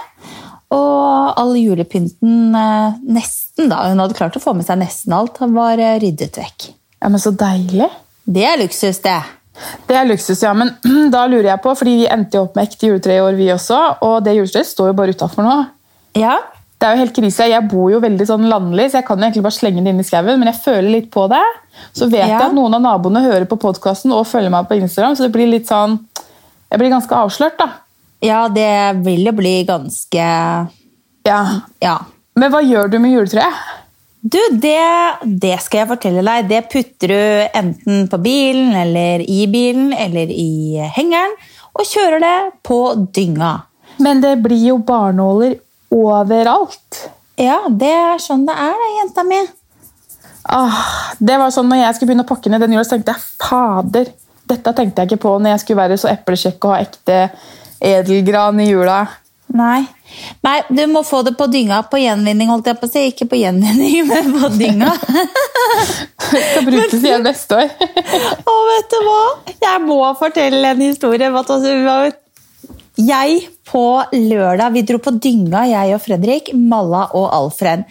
Og 0.72 1.40
all 1.40 1.54
julepynten 1.60 2.56
eh, 2.56 2.98
nesten, 3.12 3.68
da, 3.72 3.84
hun 3.92 4.04
hadde 4.04 4.16
klart 4.18 4.40
å 4.40 4.44
få 4.44 4.56
med 4.56 4.68
seg 4.68 4.80
nesten 4.80 5.16
alt, 5.16 5.40
var 5.52 5.80
eh, 5.84 6.00
ryddet 6.04 6.40
vekk. 6.40 6.70
Ja, 7.02 7.12
Men 7.12 7.24
så 7.24 7.36
deilig. 7.36 7.92
Det 8.24 8.44
er 8.48 8.60
luksus, 8.60 9.00
det. 9.04 9.20
Det 9.88 9.96
er 10.00 10.08
luksus, 10.08 10.44
ja. 10.44 10.54
Men 10.56 10.78
da 11.16 11.28
lurer 11.28 11.54
jeg 11.54 11.64
på, 11.64 11.76
fordi 11.76 12.02
vi 12.06 12.12
endte 12.12 12.40
jo 12.40 12.48
opp 12.48 12.56
med 12.56 12.68
ekte 12.68 12.88
juletre 12.92 13.20
i 13.20 13.24
år, 13.24 13.36
vi 13.40 13.52
også. 13.52 13.80
Og 14.08 14.22
det 14.24 14.40
juletreet 14.40 14.72
står 14.72 14.94
jo 14.94 14.98
bare 15.00 15.16
utafor 15.16 15.48
nå. 15.48 15.58
Ja, 16.18 16.40
det 16.78 16.86
er 16.86 16.94
jo 16.94 17.02
helt 17.02 17.16
krise. 17.16 17.48
Jeg 17.50 17.66
bor 17.72 17.90
jo 17.90 18.02
veldig 18.04 18.26
sånn 18.30 18.46
landlig, 18.52 18.92
så 18.92 19.00
jeg 19.00 19.08
kan 19.08 19.18
jo 19.18 19.26
egentlig 19.26 19.46
bare 19.48 19.58
slenge 19.58 19.82
det 19.82 19.94
inn 19.94 20.04
i 20.04 20.06
skauen, 20.06 20.38
men 20.38 20.52
jeg 20.52 20.62
føler 20.62 20.90
litt 20.94 21.10
på 21.14 21.26
det. 21.32 21.42
Så 21.90 22.06
vet 22.12 22.22
ja. 22.22 22.36
jeg 22.36 22.44
at 22.52 22.54
noen 22.58 22.78
av 22.78 22.84
naboene 22.84 23.24
hører 23.26 23.48
på 23.50 23.58
podkasten 23.62 24.14
og 24.14 24.28
følger 24.30 24.54
meg 24.54 24.70
på 24.70 24.78
Instagram, 24.78 25.18
så 25.18 25.26
det 25.26 25.34
blir 25.34 25.50
litt 25.50 25.70
sånn 25.70 26.00
Jeg 26.68 26.82
blir 26.82 26.92
ganske 26.92 27.16
avslørt, 27.16 27.58
da. 27.58 27.70
Ja, 28.22 28.48
det 28.52 29.02
vil 29.06 29.26
jo 29.26 29.34
bli 29.38 29.56
ganske 29.66 30.30
Ja. 31.26 31.42
ja. 31.82 31.98
Men 32.38 32.54
hva 32.54 32.62
gjør 32.62 32.92
du 32.92 33.00
med 33.02 33.16
juletreet? 33.16 33.62
Du, 34.28 34.40
det, 34.52 34.82
det, 35.24 35.56
skal 35.64 35.84
jeg 35.84 35.90
fortelle 35.94 36.24
deg. 36.26 36.50
Det 36.50 36.64
putter 36.72 37.14
du 37.14 37.58
enten 37.58 38.10
på 38.12 38.20
bilen 38.20 38.74
eller 38.76 39.24
i 39.24 39.46
bilen 39.50 39.94
eller 39.96 40.30
i 40.34 40.82
hengeren, 40.98 41.38
og 41.78 41.88
kjører 41.88 42.22
det 42.22 42.38
på 42.68 42.82
dynga. 43.16 43.54
Men 44.04 44.22
det 44.22 44.36
blir 44.44 44.74
jo 44.74 44.82
barnåler 44.84 45.56
overalt. 45.94 47.04
Ja, 47.38 47.62
det 47.70 47.94
er 47.94 48.22
sånn 48.22 48.48
det 48.48 48.56
er, 48.58 48.74
det, 48.74 48.94
jenta 48.98 49.26
mi. 49.28 49.42
Ah, 50.48 50.80
det 51.20 51.36
var 51.38 51.52
sånn, 51.54 51.68
når 51.70 51.84
jeg 51.84 51.98
skulle 51.98 52.14
begynne 52.14 52.26
å 52.26 52.30
pakke 52.30 52.52
ned 52.52 52.64
den 52.64 52.74
jula, 52.78 52.86
så 52.88 52.96
tenkte 52.96 53.14
jeg 53.18 53.28
fader, 53.44 54.12
dette 54.48 54.74
tenkte 54.74 55.04
jeg 55.04 55.12
ikke 55.12 55.24
på 55.26 55.38
når 55.38 55.56
jeg 55.56 55.64
skulle 55.64 55.84
være 55.84 56.00
så 56.00 56.10
eplekjekk 56.14 56.68
og 56.68 56.74
ha 56.74 56.84
ekte 56.86 57.18
edelgran 57.84 58.62
i 58.64 58.70
jula. 58.72 59.02
Nei. 59.58 59.86
Nei, 60.44 60.58
du 60.70 60.82
må 60.92 61.04
få 61.08 61.22
det 61.24 61.34
på 61.40 61.48
dynga. 61.52 61.82
På 61.92 62.00
gjenvinning, 62.00 62.50
holdt 62.52 62.68
jeg 62.68 62.80
på 62.80 62.88
å 62.88 62.92
si. 62.92 63.04
Ikke 63.12 63.28
på 63.32 63.40
gjenvinning, 63.40 64.08
men 64.10 64.32
på 64.36 64.52
dynga. 64.56 64.94
Skal 66.28 66.68
brukes 66.68 67.00
igjen 67.00 67.28
neste 67.28 67.62
år. 67.62 67.74
å, 68.44 68.56
vet 68.72 68.92
du 68.92 68.98
hva? 69.08 69.22
Jeg 69.56 69.84
må 69.86 70.00
fortelle 70.20 70.74
en 70.74 70.84
historie. 70.84 71.32
Jeg 72.98 73.44
på 73.68 73.84
lørdag, 74.14 74.72
vi 74.74 74.82
dro 74.88 74.98
på 75.04 75.14
dynga, 75.22 75.68
jeg 75.70 75.94
og 75.94 76.02
Fredrik, 76.02 76.50
Malla 76.58 77.04
og 77.18 77.28
Alfred. 77.36 77.84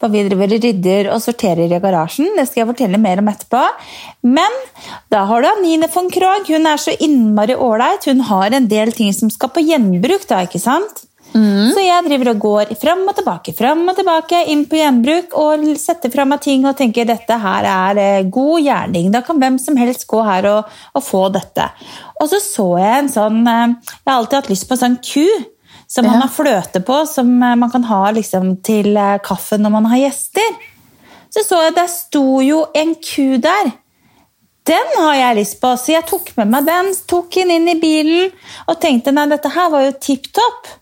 For 0.00 0.12
vi 0.12 0.22
driver 0.26 0.52
og 0.52 0.64
rydder 0.64 1.08
og 1.12 1.22
sorterer 1.24 1.72
i 1.72 1.80
garasjen. 1.80 2.34
Det 2.36 2.44
skal 2.48 2.62
jeg 2.62 2.70
fortelle 2.70 3.00
mer 3.00 3.22
om 3.22 3.30
etterpå. 3.32 3.62
Men 4.28 4.58
da 5.12 5.24
har 5.28 5.42
du 5.42 5.48
Anine 5.48 5.88
von 5.92 6.10
Krogh. 6.12 6.48
Hun 6.52 6.68
er 6.68 6.80
så 6.80 6.92
innmari 7.00 7.56
ålreit. 7.56 8.04
Hun 8.08 8.20
har 8.28 8.52
en 8.52 8.68
del 8.68 8.92
ting 8.96 9.12
som 9.16 9.32
skal 9.32 9.52
på 9.52 9.64
gjenbruk. 9.64 10.28
da, 10.28 10.42
ikke 10.44 10.60
sant? 10.60 11.06
Mm. 11.34 11.72
Så 11.74 11.82
jeg 11.82 12.04
driver 12.06 12.30
og 12.32 12.38
går 12.40 12.70
fram 12.80 13.02
og 13.10 13.16
tilbake, 13.18 13.52
fram 13.56 13.82
og 13.90 13.96
tilbake, 13.98 14.38
inn 14.52 14.64
på 14.68 14.78
gjenbruk 14.78 15.34
og 15.36 15.64
setter 15.80 16.12
fra 16.12 16.24
meg 16.28 16.40
ting 16.44 16.64
og 16.64 16.76
tenker 16.78 17.08
dette 17.08 17.36
her 17.42 17.66
er 17.70 18.00
eh, 18.00 18.28
god 18.32 18.62
gjerning. 18.64 19.10
Da 19.12 19.20
kan 19.26 19.40
hvem 19.42 19.58
som 19.60 19.76
helst 19.80 20.06
gå 20.08 20.22
her 20.24 20.48
og, 20.52 20.70
og 20.96 21.04
få 21.04 21.26
dette. 21.34 21.68
Og 22.20 22.30
så 22.30 22.40
så 22.42 22.70
jeg 22.80 23.02
en 23.02 23.12
sånn 23.12 23.42
eh, 23.42 23.76
Jeg 23.92 24.08
har 24.08 24.16
alltid 24.16 24.38
hatt 24.40 24.52
lyst 24.52 24.68
på 24.68 24.76
en 24.76 24.82
sånn 24.84 24.98
ku 25.02 25.26
som 25.86 26.02
man 26.08 26.18
har 26.18 26.32
fløte 26.34 26.80
på, 26.82 27.02
som 27.06 27.28
eh, 27.42 27.58
man 27.58 27.72
kan 27.74 27.84
ha 27.90 28.00
liksom, 28.16 28.56
til 28.66 28.96
kaffen 29.26 29.66
når 29.66 29.76
man 29.76 29.90
har 29.92 30.06
gjester. 30.06 30.56
Så 31.34 31.44
så 31.44 31.66
jeg 31.66 31.76
der 31.76 31.90
sto 31.92 32.40
jo 32.40 32.64
en 32.74 32.96
ku 33.02 33.36
der. 33.42 33.74
Den 34.66 34.96
har 34.98 35.14
jeg 35.14 35.38
lyst 35.38 35.60
på, 35.60 35.68
så 35.78 35.92
jeg 35.92 36.06
tok 36.08 36.32
med 36.40 36.50
meg 36.50 36.64
den, 36.66 36.88
tok 37.06 37.28
den 37.36 37.52
inn 37.54 37.68
i 37.70 37.76
bilen 37.78 38.32
og 38.66 38.80
tenkte 38.82 39.12
nei, 39.14 39.28
dette 39.30 39.52
her 39.54 39.68
var 39.70 39.84
jo 39.84 39.92
tipp 40.02 40.26
topp. 40.34 40.72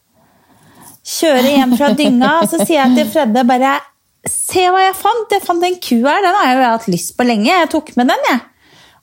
Kjører 1.04 1.50
hjem 1.50 1.76
fra 1.76 1.90
dynga, 1.96 2.30
og 2.40 2.49
så 2.49 2.62
sier 2.64 2.80
jeg 2.80 2.96
til 2.96 3.12
Fredde 3.12 3.44
bare 3.49 3.76
Se 4.25 4.62
hva 4.73 4.80
jeg 4.87 4.96
fant! 4.96 5.32
Jeg 5.37 5.44
fant 5.44 5.64
en 5.66 5.75
ku 5.76 5.99
her, 6.00 6.23
den 6.25 6.37
har 6.38 6.46
jeg 6.49 6.56
jo 6.56 6.64
hatt 6.64 6.87
lyst 6.88 7.11
på 7.18 7.26
lenge. 7.28 7.50
Jeg 7.50 7.68
tok 7.75 7.90
med 7.99 8.08
den, 8.08 8.28
jeg. 8.30 8.38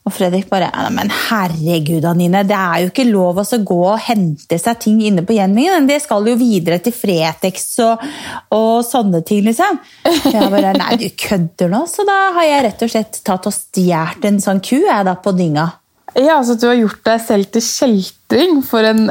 Og 0.02 0.10
Fredrik 0.10 0.48
bare 0.50 0.70
Men 0.90 1.12
herregud, 1.14 2.02
Anine, 2.10 2.42
det 2.42 2.56
er 2.58 2.80
jo 2.82 2.90
ikke 2.90 3.06
lov 3.06 3.38
å 3.38 3.44
gå 3.62 3.78
og 3.92 4.00
hente 4.02 4.58
seg 4.58 4.80
ting 4.82 4.98
inne 5.06 5.22
på 5.22 5.36
gjenvinningen. 5.36 5.86
Det 5.86 6.00
skal 6.02 6.26
jo 6.26 6.34
videre 6.40 6.80
til 6.82 6.94
Fretex 6.96 7.68
og, 7.86 8.02
og 8.50 8.82
sånne 8.86 9.22
ting, 9.26 9.44
liksom. 9.46 9.78
Jeg 10.26 10.50
bare 10.50 10.74
Nei, 10.80 10.98
du 10.98 11.06
kødder 11.06 11.70
nå. 11.70 11.84
Så 11.86 12.02
da 12.08 12.18
har 12.40 12.48
jeg 12.48 12.66
rett 12.66 12.82
og 12.82 12.92
slett 12.96 13.22
tatt 13.22 13.46
og 13.46 13.54
stjålet 13.54 14.26
en 14.26 14.42
sånn 14.42 14.64
ku 14.64 14.80
jeg 14.80 15.06
da 15.06 15.14
på 15.22 15.36
dynga. 15.38 15.70
Ja, 16.18 16.42
Så 16.42 16.58
du 16.58 16.66
har 16.66 16.80
gjort 16.80 17.04
deg 17.06 17.22
selv 17.22 17.54
til 17.54 17.62
kjeltring 17.62 18.58
for 18.66 18.82
en 18.90 19.06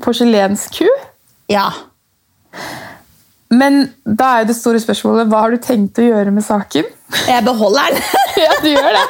porselensku? 0.00 0.88
Ja. 1.52 1.68
Men 3.52 3.82
da 4.04 4.38
er 4.40 4.48
det 4.48 4.56
store 4.56 4.80
spørsmålet 4.80 5.28
hva 5.28 5.44
har 5.44 5.52
du 5.52 5.60
tenkt 5.60 6.00
å 6.00 6.06
gjøre 6.06 6.32
med 6.32 6.44
saken? 6.46 6.88
Jeg 7.28 7.44
beholder 7.44 7.92
den. 7.92 8.04
ja, 8.46 8.52
du 8.64 8.68
gjør 8.70 8.96
det. 8.96 9.06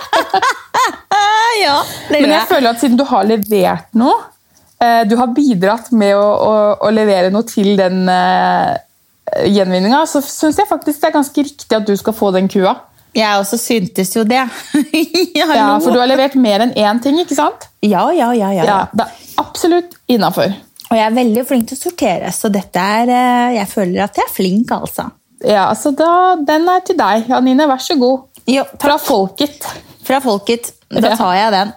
ja, 1.62 1.76
det 2.08 2.22
Men 2.24 2.34
jeg 2.34 2.48
føler 2.50 2.70
at 2.72 2.82
siden 2.82 2.98
du 2.98 3.04
har 3.06 3.28
levert 3.28 3.92
noe, 3.98 4.16
eh, 4.82 5.02
du 5.06 5.14
har 5.20 5.30
bidratt 5.36 5.92
med 5.94 6.16
å, 6.18 6.24
å, 6.24 6.54
å 6.88 6.94
levere 6.94 7.30
noe 7.34 7.46
til 7.46 7.76
den 7.78 8.02
uh, 8.10 8.74
gjenvinninga, 9.46 10.02
så 10.10 10.24
syns 10.26 10.58
jeg 10.58 10.70
faktisk 10.70 11.04
det 11.04 11.12
er 11.12 11.20
ganske 11.20 11.46
riktig 11.46 11.78
at 11.78 11.86
du 11.86 11.94
skal 11.98 12.16
få 12.16 12.32
den 12.34 12.50
kua. 12.50 12.74
Jeg 13.14 13.38
også 13.38 13.58
syntes 13.60 14.10
jo 14.16 14.24
det. 14.24 14.40
ja, 15.38 15.46
For 15.84 15.92
du 15.92 16.00
har 16.00 16.08
levert 16.08 16.34
mer 16.34 16.64
enn 16.64 16.74
én 16.74 17.00
ting, 17.04 17.20
ikke 17.22 17.36
sant? 17.36 17.68
Ja, 17.84 18.08
ja, 18.16 18.32
ja. 18.34 18.50
ja. 18.56 18.66
ja 18.66 18.78
det 18.90 19.06
er 19.06 19.42
absolutt 19.42 19.98
innafor. 20.10 20.50
Og 20.92 20.98
jeg 20.98 21.06
er 21.08 21.14
veldig 21.16 21.42
flink 21.48 21.70
til 21.70 21.78
å 21.78 21.80
sortere, 21.86 22.32
så 22.36 22.50
dette 22.52 22.82
er 22.98 23.08
eh, 23.08 23.54
Jeg 23.56 23.70
føler 23.70 24.04
at 24.04 24.18
jeg 24.20 24.28
er 24.28 24.34
flink, 24.34 24.74
altså. 24.76 25.08
Ja, 25.40 25.70
altså 25.70 25.94
da, 25.96 26.36
Den 26.36 26.68
er 26.68 26.84
til 26.84 26.98
deg, 27.00 27.32
Anine. 27.32 27.66
Vær 27.70 27.80
så 27.80 27.96
god. 27.96 28.28
Jo, 28.50 28.66
Fra 28.82 28.98
folket. 29.00 29.64
Fra 30.04 30.20
folket. 30.20 30.74
Da 30.92 31.16
tar 31.16 31.34
jeg 31.38 31.56
den. 31.56 31.74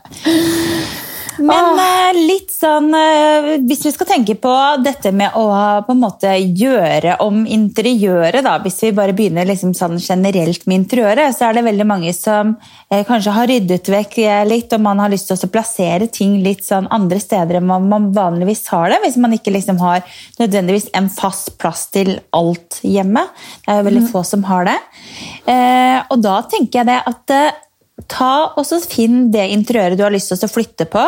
Men 1.38 1.80
uh, 1.80 2.16
litt 2.16 2.52
sånn 2.54 2.92
uh, 2.96 3.48
Hvis 3.68 3.84
vi 3.86 3.92
skal 3.94 4.08
tenke 4.10 4.36
på 4.40 4.54
dette 4.84 5.12
med 5.16 5.36
å 5.38 5.46
på 5.86 5.94
en 5.94 6.02
måte 6.02 6.32
gjøre 6.40 7.18
om 7.24 7.44
interiøret, 7.50 8.42
da, 8.46 8.56
hvis 8.64 8.82
vi 8.86 8.92
bare 8.96 9.16
begynner 9.16 9.48
liksom 9.48 9.74
sånn 9.78 9.98
generelt 10.02 10.66
med 10.70 10.84
interiøret, 10.84 11.36
så 11.36 11.50
er 11.50 11.58
det 11.58 11.66
veldig 11.68 11.88
mange 11.88 12.14
som 12.16 12.56
uh, 12.56 13.02
kanskje 13.08 13.36
har 13.36 13.50
ryddet 13.52 13.92
vekk 13.92 14.18
litt, 14.48 14.74
og 14.76 14.84
man 14.86 15.02
har 15.04 15.12
lyst 15.12 15.30
til 15.30 15.38
å 15.38 15.52
plassere 15.52 16.08
ting 16.12 16.38
litt 16.46 16.64
sånn 16.66 16.88
andre 16.94 17.20
steder 17.22 17.60
enn 17.60 17.68
man, 17.68 18.10
vanligvis 18.16 18.66
har 18.72 18.94
det. 18.94 19.02
Hvis 19.04 19.20
man 19.22 19.36
ikke 19.36 19.54
liksom 19.54 19.82
har 19.84 20.06
nødvendigvis 20.40 20.90
en 20.98 21.10
fast 21.14 21.56
plass 21.62 21.88
til 21.94 22.16
alt 22.36 22.80
hjemme. 22.86 23.26
Det 23.66 23.74
er 23.74 23.82
jo 23.82 23.88
veldig 23.90 24.06
mm. 24.06 24.10
få 24.14 24.24
som 24.28 24.46
har 24.48 24.68
det. 24.70 24.80
og 26.12 26.18
da 26.24 26.40
tenker 26.50 26.82
jeg 26.82 26.90
det 26.90 27.00
at 27.12 27.36
ta 28.12 28.34
og 28.56 28.66
så 28.68 28.80
Finn 28.84 29.30
det 29.34 29.48
interiøret 29.54 29.98
du 29.98 30.04
har 30.06 30.14
lyst 30.14 30.34
til 30.34 30.48
å 30.48 30.52
flytte 30.52 30.88
på. 30.92 31.04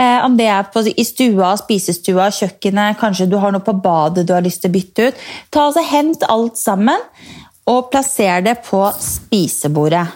Eh, 0.00 0.24
om 0.24 0.36
det 0.36 0.46
er 0.48 0.64
på, 0.72 0.80
i 0.88 1.04
stua, 1.04 1.52
spisestua, 1.60 2.30
kjøkkenet, 2.32 2.96
kanskje 3.00 3.28
du 3.28 3.36
har 3.42 3.52
noe 3.52 3.64
på 3.64 3.76
badet 3.84 4.24
du 4.24 4.32
har 4.32 4.44
lyst 4.44 4.64
til 4.64 4.72
å 4.72 4.76
bytte 4.78 5.10
ut. 5.10 5.20
Ta 5.52 5.66
altså 5.68 5.84
Hent 5.90 6.24
alt 6.24 6.56
sammen 6.60 7.04
og 7.68 7.90
plasser 7.92 8.40
det 8.46 8.56
på 8.64 8.80
spisebordet. 8.96 10.06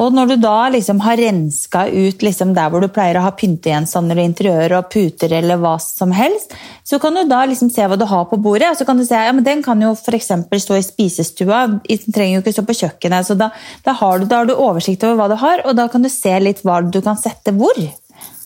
Og 0.00 0.14
når 0.16 0.30
du 0.30 0.36
da 0.40 0.56
liksom 0.72 1.02
har 1.04 1.20
renska 1.20 1.84
ut 1.92 2.22
liksom 2.24 2.54
der 2.56 2.70
hvor 2.72 2.82
du 2.82 2.88
pleier 2.90 3.18
å 3.20 3.24
ha 3.26 3.32
pyntegjenstander 3.36 4.18
og 4.18 4.28
interiør 4.30 4.74
og 4.78 4.88
puter 4.90 5.34
eller 5.36 5.60
hva 5.60 5.74
som 5.82 6.14
helst, 6.16 6.54
så 6.88 6.98
kan 7.02 7.14
du 7.14 7.22
da 7.28 7.42
liksom 7.46 7.68
se 7.70 7.84
hva 7.86 7.98
du 8.00 8.06
har 8.08 8.24
på 8.30 8.38
bordet. 8.40 8.70
og 8.70 8.80
så 8.80 8.86
kan 8.88 8.98
du 8.98 9.04
se, 9.06 9.14
ja, 9.14 9.32
men 9.36 9.44
Den 9.44 9.62
kan 9.62 9.80
jo 9.82 9.92
f.eks. 9.92 10.32
stå 10.64 10.78
i 10.78 10.86
spisestua, 10.86 11.66
den 11.84 12.14
trenger 12.14 12.38
jo 12.38 12.42
ikke 12.42 12.56
stå 12.56 12.64
på 12.66 12.78
kjøkkenet. 12.80 13.28
så 13.28 13.36
da, 13.38 13.50
da, 13.84 13.92
har 14.00 14.18
du, 14.18 14.26
da, 14.26 14.40
har 14.40 14.48
du, 14.48 14.56
oversikt 14.56 15.04
over 15.04 15.20
hva 15.20 15.28
du 15.28 15.36
har, 15.44 15.66
og 15.66 15.76
da 15.76 15.86
kan 15.92 16.02
du 16.02 16.08
se 16.08 16.34
litt 16.40 16.64
hva 16.64 16.80
du 16.82 17.02
kan 17.04 17.20
sette 17.20 17.52
hvor. 17.52 17.76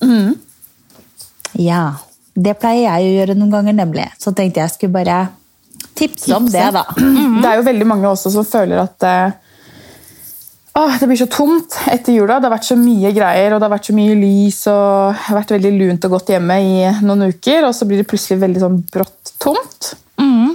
Mm. 0.02 0.34
Ja. 1.62 1.84
Det 2.36 2.58
pleier 2.60 2.84
jeg 2.84 3.08
å 3.08 3.16
gjøre 3.20 3.38
noen 3.38 3.54
ganger, 3.54 3.76
nemlig. 3.76 4.06
Så 4.20 4.34
tenkte 4.36 4.60
jeg 4.60 4.74
skulle 4.74 4.96
bare 4.98 5.22
tipse 5.96 6.32
om 6.36 6.48
det, 6.52 6.68
da. 6.74 6.84
Mm. 7.00 7.40
Det 7.40 7.50
er 7.50 7.60
jo 7.60 7.66
veldig 7.70 7.88
mange 7.88 8.08
også 8.10 8.32
som 8.34 8.46
føler 8.48 8.82
at 8.82 9.06
uh 9.08 9.42
Åh, 10.76 10.98
det 11.00 11.06
blir 11.08 11.16
så 11.16 11.26
tomt 11.32 11.72
etter 11.88 12.12
jula. 12.12 12.36
Det 12.36 12.50
har 12.50 12.52
vært 12.52 12.66
så 12.68 12.76
mye 12.76 13.08
greier, 13.16 13.54
og 13.54 13.60
det 13.60 13.64
har 13.64 13.72
vært 13.72 13.86
så 13.88 13.94
mye 13.96 14.16
lys. 14.20 14.58
og 14.68 15.14
det 15.14 15.22
har 15.24 15.38
vært 15.38 15.54
veldig 15.54 15.70
lunt 15.72 16.04
og 16.04 16.12
godt 16.18 16.32
hjemme 16.34 16.58
i 16.60 16.74
noen 17.00 17.30
uker, 17.32 17.64
og 17.64 17.72
så 17.72 17.88
blir 17.88 18.02
det 18.02 18.08
plutselig 18.10 18.42
veldig 18.42 18.60
sånn 18.60 18.76
brått 18.92 19.32
tomt. 19.40 19.94
Mm. 20.20 20.52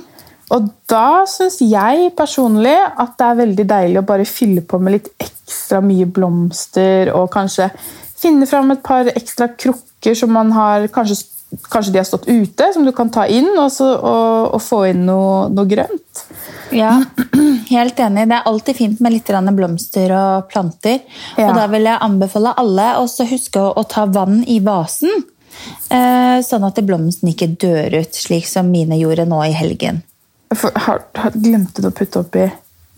Og 0.54 0.68
da 0.92 1.24
syns 1.32 1.58
jeg 1.66 2.12
personlig 2.14 2.76
at 2.76 3.16
det 3.18 3.32
er 3.32 3.40
veldig 3.42 3.66
deilig 3.74 4.02
å 4.02 4.06
bare 4.12 4.30
fylle 4.30 4.62
på 4.62 4.78
med 4.84 5.00
litt 5.00 5.10
ekstra 5.26 5.82
mye 5.82 6.06
blomster, 6.06 7.10
og 7.18 7.32
kanskje 7.34 7.72
finne 8.22 8.48
fram 8.50 8.72
et 8.74 8.84
par 8.86 9.10
ekstra 9.12 9.50
krukker 9.52 10.18
som 10.18 10.34
man 10.34 10.52
har 10.56 10.88
kanskje, 10.94 11.18
kanskje 11.72 11.94
de 11.94 12.02
har 12.02 12.08
stått 12.08 12.30
ute, 12.30 12.70
som 12.74 12.86
du 12.86 12.92
kan 12.96 13.12
ta 13.14 13.26
inn, 13.30 13.50
og, 13.58 13.70
så, 13.74 13.90
og, 13.98 14.54
og 14.56 14.64
få 14.64 14.84
inn 14.92 15.04
noe, 15.10 15.50
noe 15.54 15.70
grønt. 15.70 16.24
Ja, 16.72 16.94
helt 17.74 18.00
enig. 18.00 18.28
Det 18.32 18.38
er 18.38 18.48
alltid 18.52 18.78
fint 18.78 19.04
med 19.04 19.18
litt 19.18 19.34
blomster 19.58 20.14
og 20.16 20.48
planter. 20.52 21.02
Ja. 21.38 21.50
Og 21.50 21.60
da 21.60 21.68
vil 21.74 21.90
jeg 21.90 22.04
anbefale 22.08 22.56
alle 22.58 22.94
å 23.02 23.06
huske 23.08 23.62
å 23.62 23.84
ta 23.90 24.08
vann 24.08 24.44
i 24.48 24.62
vasen. 24.64 25.28
Eh, 25.92 26.40
sånn 26.48 26.64
at 26.64 26.80
blomsten 26.88 27.30
ikke 27.34 27.52
dør 27.60 28.00
ut, 28.02 28.16
slik 28.16 28.48
som 28.48 28.72
mine 28.72 28.98
gjorde 29.00 29.28
nå 29.28 29.44
i 29.50 29.56
helgen. 29.56 30.02
For, 30.56 30.72
har, 30.76 31.04
har, 31.16 31.36
glemte 31.36 31.84
du 31.84 31.88
å 31.92 31.96
putte 31.96 32.24
oppi 32.24 32.48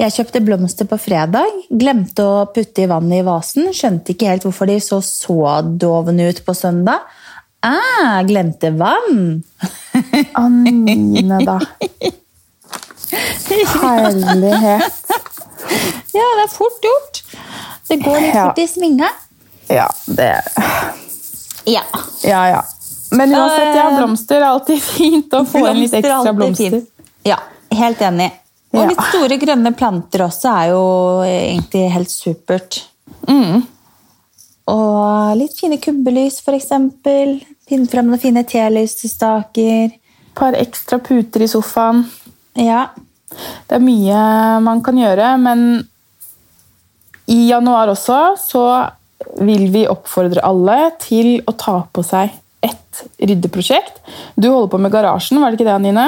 Jeg 0.01 0.13
kjøpte 0.15 0.41
blomster 0.41 0.87
på 0.89 0.97
fredag. 0.97 1.59
Glemte 1.69 2.25
å 2.25 2.45
putte 2.53 2.83
i 2.83 2.89
vannet 2.89 3.21
i 3.21 3.25
vasen. 3.27 3.69
Skjønte 3.75 4.15
ikke 4.15 4.31
helt 4.31 4.47
hvorfor 4.47 4.69
de 4.71 4.79
så 4.81 4.99
så 5.05 5.61
dovne 5.79 6.31
ut 6.31 6.41
på 6.45 6.55
søndag. 6.57 7.05
Ah, 7.63 8.19
glemte 8.27 8.73
vann! 8.75 9.43
Anine, 10.41 11.39
da. 11.45 11.59
Herlighet. 13.83 14.99
Ja, 16.13 16.25
det 16.37 16.43
er 16.43 16.51
fort 16.51 16.83
gjort. 16.89 17.21
Det 17.87 18.01
går 18.03 18.19
litt 18.19 18.35
fort 18.35 18.59
i 18.59 18.67
svinga. 18.67 19.09
Ja, 19.71 19.87
det 20.05 20.33
Ja. 21.69 21.85
Ja, 22.23 22.41
ja. 22.49 22.61
Men 23.13 23.31
uansett, 23.35 23.75
ja, 23.77 23.89
blomster 23.97 24.41
er 24.41 24.49
alltid 24.49 24.81
fint 24.97 25.33
å 25.37 25.45
få 25.47 25.61
inn 25.69 25.83
litt 25.85 25.93
ekstra 26.01 26.33
blomster. 26.33 26.81
Ja, 27.23 27.37
helt 27.71 28.01
enig. 28.01 28.31
Og 28.73 28.89
litt 28.89 29.03
store 29.11 29.37
grønne 29.41 29.71
planter 29.77 30.25
også 30.25 30.49
er 30.49 30.71
jo 30.71 30.83
egentlig 31.27 31.83
helt 31.93 32.11
supert. 32.11 32.79
Mm. 33.29 33.61
Og 34.73 35.37
litt 35.37 35.55
fine 35.59 35.77
kubbelys, 35.81 36.39
f.eks. 36.41 36.71
Finne 37.69 37.89
frem 37.91 38.09
noen 38.09 38.21
fine 38.21 38.43
telysstaker. 38.49 39.93
Et 39.93 40.37
par 40.37 40.57
ekstra 40.57 40.97
puter 41.03 41.45
i 41.45 41.49
sofaen. 41.51 42.05
Ja. 42.57 42.87
Det 43.67 43.77
er 43.77 43.83
mye 43.83 44.19
man 44.65 44.81
kan 44.85 44.97
gjøre, 44.97 45.35
men 45.41 45.83
i 47.29 47.47
januar 47.49 47.93
også 47.93 48.19
så 48.41 48.65
vil 49.41 49.69
vi 49.73 49.85
oppfordre 49.89 50.43
alle 50.45 50.93
til 51.01 51.37
å 51.47 51.53
ta 51.57 51.79
på 51.93 52.03
seg 52.05 52.33
ett 52.63 53.03
ryddeprosjekt. 53.19 53.99
Du 54.35 54.49
holder 54.49 54.71
på 54.71 54.81
med 54.81 54.93
garasjen, 54.93 55.41
var 55.41 55.51
det 55.51 55.59
ikke 55.59 55.69
det, 55.69 55.79
Nine? 55.83 56.07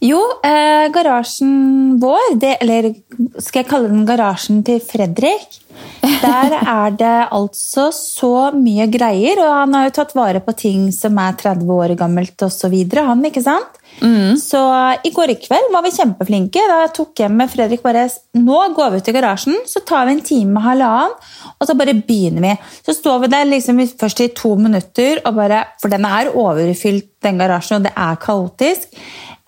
Jo, 0.00 0.20
eh, 0.46 0.86
garasjen 0.94 1.98
vår, 2.00 2.36
det, 2.40 2.54
eller 2.64 2.92
skal 3.36 3.62
jeg 3.62 3.68
kalle 3.68 3.90
den 3.92 4.06
garasjen 4.08 4.62
til 4.64 4.80
Fredrik? 4.80 5.58
Der 6.00 6.54
er 6.60 6.94
det 6.96 7.16
altså 7.32 7.90
så 7.94 8.50
mye 8.56 8.86
greier, 8.92 9.42
og 9.44 9.52
han 9.62 9.76
har 9.76 9.88
jo 9.88 9.96
tatt 10.00 10.16
vare 10.16 10.40
på 10.44 10.56
ting 10.56 10.88
som 10.94 11.18
er 11.20 11.36
30 11.40 11.68
år 11.76 11.94
gammelt 12.00 12.46
osv. 12.46 12.76
Han, 12.96 13.26
ikke 13.28 13.44
sant? 13.44 13.79
Mm. 14.00 14.36
Så 14.40 14.60
i 15.04 15.12
går 15.14 15.34
i 15.34 15.38
kveld 15.40 15.72
var 15.74 15.84
vi 15.84 15.92
kjempeflinke. 15.94 16.62
Da 16.70 16.88
tok 16.94 17.22
jeg 17.22 17.32
med 17.34 17.52
Fredrik 17.52 17.82
bare 17.84 18.06
Nå 18.40 18.60
går 18.76 18.92
vi 18.92 19.00
ut 19.00 19.10
i 19.10 19.14
garasjen, 19.14 19.56
så 19.68 19.82
tar 19.86 20.06
vi 20.08 20.16
en 20.16 20.22
time, 20.24 20.62
halvannen, 20.64 21.16
og 21.58 21.66
så 21.66 21.74
bare 21.78 21.96
begynner 21.98 22.44
vi. 22.44 22.52
Så 22.86 22.94
står 22.96 23.24
vi 23.24 23.32
der 23.32 23.48
liksom 23.48 23.80
først 24.00 24.22
i 24.24 24.30
to 24.36 24.54
minutter, 24.60 25.20
og 25.24 25.34
bare, 25.36 25.64
for 25.82 25.92
den 25.92 26.06
er 26.08 26.30
overfylt, 26.30 27.08
den 27.20 27.40
garasjen, 27.40 27.80
og 27.80 27.88
det 27.88 27.92
er 27.98 28.20
kaotisk. 28.22 28.94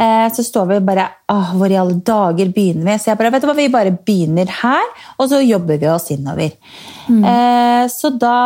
Eh, 0.03 0.27
så 0.35 0.43
står 0.45 0.67
vi 0.67 0.81
bare 0.85 1.05
Åh, 1.33 1.55
Hvor 1.57 1.71
i 1.71 1.77
alle 1.79 1.95
dager 2.05 2.51
begynner 2.53 2.91
vi? 2.91 2.99
Så 2.99 3.13
jeg 3.13 3.19
bare, 3.21 3.31
vet 3.33 3.45
du 3.45 3.49
hva, 3.49 3.57
vi 3.57 3.69
bare 3.73 3.95
begynner 3.95 4.51
her, 4.63 4.91
og 5.19 5.31
så 5.31 5.41
jobber 5.45 5.81
vi 5.81 5.89
oss 5.89 6.11
innover. 6.13 6.53
Mm. 7.09 7.25
Eh, 7.25 7.85
så 7.93 8.11
da 8.11 8.37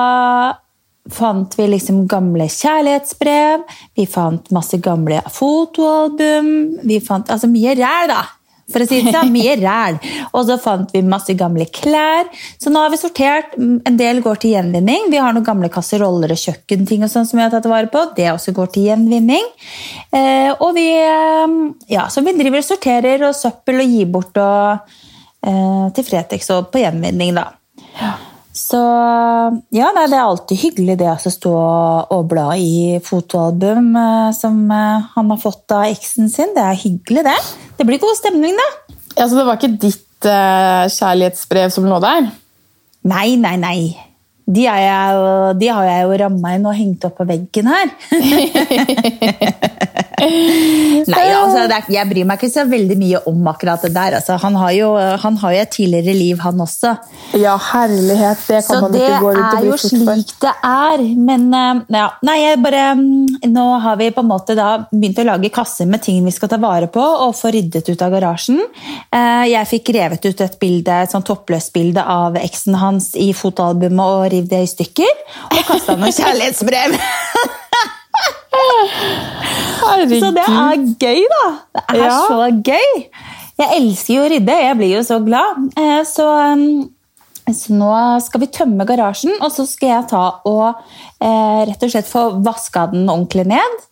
fant 1.12 1.58
vi 1.58 1.68
liksom 1.70 2.04
gamle 2.10 2.48
kjærlighetsbrev, 2.50 3.66
vi 3.96 4.06
fant 4.10 4.50
masse 4.54 4.78
gamle 4.82 5.20
fotoalbum 5.32 6.50
Vi 6.86 6.98
fant 7.04 7.30
altså 7.32 7.50
mye 7.50 7.76
ræl, 7.78 8.10
da! 8.10 8.24
For 8.66 8.82
å 8.82 8.86
si 8.88 8.98
det 8.98 9.12
sånn, 9.14 9.30
mye 9.30 9.54
ræl. 9.60 9.98
Og 10.34 10.48
så 10.48 10.56
fant 10.58 10.90
vi 10.90 11.02
masse 11.06 11.36
gamle 11.38 11.68
klær. 11.70 12.26
Så 12.58 12.72
nå 12.72 12.82
har 12.82 12.90
vi 12.90 12.98
sortert. 12.98 13.54
En 13.56 13.98
del 13.98 14.18
går 14.24 14.40
til 14.42 14.56
gjenvinning. 14.56 15.06
Vi 15.12 15.20
har 15.22 15.36
noen 15.36 15.46
gamle 15.46 15.70
kasseroller 15.72 16.34
og 16.34 16.42
kjøkkenting 16.42 17.06
og 17.06 17.12
sånn 17.12 17.28
som 17.28 17.38
vi 17.38 17.44
har 17.44 17.54
tatt 17.54 17.68
vare 17.70 17.90
på. 17.92 18.02
Det 18.18 18.26
også 18.32 18.56
går 18.56 18.72
til 18.74 18.88
gjenvinning. 18.90 19.46
Eh, 20.10 20.50
og 20.58 20.74
vi, 20.74 20.88
eh, 20.98 21.56
ja, 21.94 22.08
så 22.10 22.26
vi 22.26 22.34
driver 22.34 22.64
og 22.64 22.70
sorterer 22.72 23.28
og 23.28 23.38
søppel 23.38 23.84
og 23.84 23.98
gir 23.98 24.10
bort 24.10 24.42
og, 24.42 24.96
eh, 25.46 25.84
til 25.94 26.10
Fretex 26.10 26.50
og 26.50 26.72
på 26.74 26.82
gjenvinning, 26.82 27.38
da. 27.38 27.52
Så 28.56 28.78
ja, 29.76 29.90
nei, 29.92 30.06
det 30.08 30.16
er 30.16 30.24
alltid 30.24 30.60
hyggelig 30.62 30.96
det 31.02 31.10
å 31.12 31.32
stå 31.32 31.52
og 32.16 32.22
bla 32.30 32.46
i 32.56 32.96
fotoalbum 33.04 33.90
eh, 34.00 34.30
som 34.36 34.62
eh, 34.72 35.04
han 35.12 35.32
har 35.34 35.40
fått 35.42 35.74
av 35.76 35.84
eksen 35.90 36.32
sin. 36.32 36.54
Det 36.56 36.64
er 36.64 36.80
hyggelig, 36.80 37.26
det. 37.28 37.36
Det 37.76 37.84
blir 37.88 38.00
god 38.00 38.16
stemning, 38.16 38.56
da. 38.56 38.96
Ja, 39.18 39.26
Så 39.28 39.36
det 39.36 39.44
var 39.44 39.60
ikke 39.60 39.76
ditt 39.76 40.28
eh, 40.28 40.88
kjærlighetsbrev 40.88 41.74
som 41.74 41.88
lå 41.88 42.00
der? 42.00 42.30
Nei, 43.06 43.28
nei, 43.36 43.54
nei. 43.60 43.78
De, 44.46 44.62
jeg, 44.62 45.56
de, 45.58 45.68
har 45.74 45.88
jeg 45.88 46.06
jo 46.06 46.18
ramma 46.22 46.54
inn 46.54 46.66
og 46.70 46.76
hengt 46.78 47.04
opp 47.08 47.16
på 47.18 47.26
veggen 47.26 47.66
her. 47.66 47.90
Nei, 50.16 51.24
altså, 51.36 51.64
er, 51.66 51.88
jeg 51.92 52.08
bryr 52.08 52.24
meg 52.28 52.40
ikke 52.40 52.48
så 52.48 52.64
veldig 52.68 52.96
mye 52.98 53.20
om 53.28 53.48
akkurat 53.50 53.82
det 53.84 53.92
der. 53.96 54.16
Altså, 54.20 54.38
han, 54.40 54.54
har 54.56 54.72
jo, 54.76 54.92
han, 54.96 55.36
har 55.42 55.52
jo, 55.52 55.64
et 55.66 55.72
tidligere 55.74 56.14
liv, 56.16 56.38
han 56.40 56.62
også. 56.62 56.94
Ja, 57.36 57.56
herlighet. 57.72 58.40
Det 58.46 58.62
kan 58.62 58.68
så 58.68 58.80
man 58.86 58.96
ikke 58.96 59.18
gå 59.20 59.32
ut 59.32 59.40
og 59.40 59.42
bli 59.42 59.72
fort 59.72 59.82
for. 59.82 59.82
Så 59.82 59.90
det 59.90 60.06
er 60.06 60.14
jo 60.14 60.22
slik 60.22 60.32
det 60.46 60.54
er. 60.70 61.04
Men 61.26 61.46
eh, 61.58 61.82
ja, 61.98 62.06
nei, 62.30 62.38
bare, 62.62 62.84
mm, 63.00 63.50
nå 63.52 63.66
har 63.84 64.00
vi 64.00 64.10
på 64.14 64.24
en 64.24 64.30
måte 64.30 64.56
da 64.58 64.70
begynt 64.92 65.20
å 65.20 65.26
lage 65.28 65.52
kasser 65.54 65.90
med 65.90 66.04
ting 66.06 66.22
vi 66.24 66.34
skal 66.34 66.52
ta 66.52 66.60
vare 66.62 66.88
på 66.92 67.02
og 67.02 67.34
få 67.36 67.52
ryddet 67.54 67.90
ut 67.90 68.06
av 68.06 68.14
garasjen. 68.14 68.62
Eh, 69.10 69.44
jeg 69.52 69.70
fikk 69.74 69.92
revet 69.98 70.30
ut 70.30 70.46
et 70.46 70.58
bilde, 70.62 71.02
et 71.02 71.12
sånn 71.12 71.26
toppløst 71.26 71.74
bilde 71.76 72.02
av 72.02 72.38
eksen 72.40 72.78
hans 72.80 73.12
i 73.20 73.32
fotoalbumet 73.36 74.06
og 74.06 74.26
rev 74.36 74.50
det 74.50 74.62
i 74.64 74.72
stykker. 74.76 75.22
Og 75.50 75.62
kasta 75.66 75.96
noen 75.98 76.14
kjærlighetsbrev. 76.20 76.98
Herregud. 78.56 80.20
Så 80.20 80.30
det 80.36 80.44
er 80.44 80.84
gøy, 81.00 81.24
da. 81.32 81.46
Det 81.76 81.96
er 81.96 82.04
ja. 82.04 82.20
så 82.28 82.50
gøy. 82.70 82.92
Jeg 83.56 83.80
elsker 83.80 84.14
jo 84.16 84.26
å 84.26 84.28
rydde. 84.32 84.60
Jeg 84.66 84.78
blir 84.80 84.94
jo 84.98 85.02
så 85.06 85.18
glad. 85.24 85.66
Eh, 85.80 86.00
så, 86.08 86.28
um, 86.52 86.86
så, 87.48 87.74
nå 87.76 87.90
skal 88.24 88.42
vi 88.42 88.52
tømme 88.52 88.86
garasjen, 88.88 89.36
og 89.40 89.52
så 89.54 89.66
skal 89.68 89.94
jeg 89.94 90.08
ta 90.12 90.24
og 90.48 90.64
eh, 91.24 91.60
rett 91.68 91.86
og 91.86 91.92
slett 91.92 92.10
få 92.10 92.28
vaska 92.44 92.88
den 92.92 93.06
ordentlig 93.08 93.46
ned. 93.54 93.84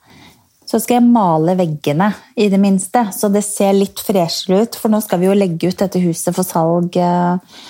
Så 0.69 0.81
skal 0.81 0.99
jeg 0.99 1.13
male 1.13 1.55
veggene, 1.59 2.09
i 2.41 2.49
det 2.51 2.59
minste, 2.59 3.05
så 3.15 3.29
det 3.33 3.45
ser 3.47 3.77
litt 3.77 4.01
freshere 4.01 4.65
ut. 4.65 4.79
For 4.81 4.93
nå 4.93 5.01
skal 5.05 5.21
vi 5.21 5.29
jo 5.29 5.37
legge 5.37 5.71
ut 5.71 5.81
dette 5.81 6.01
huset 6.03 6.35
for 6.37 6.47
salg 6.47 6.97
eh, 7.01 7.61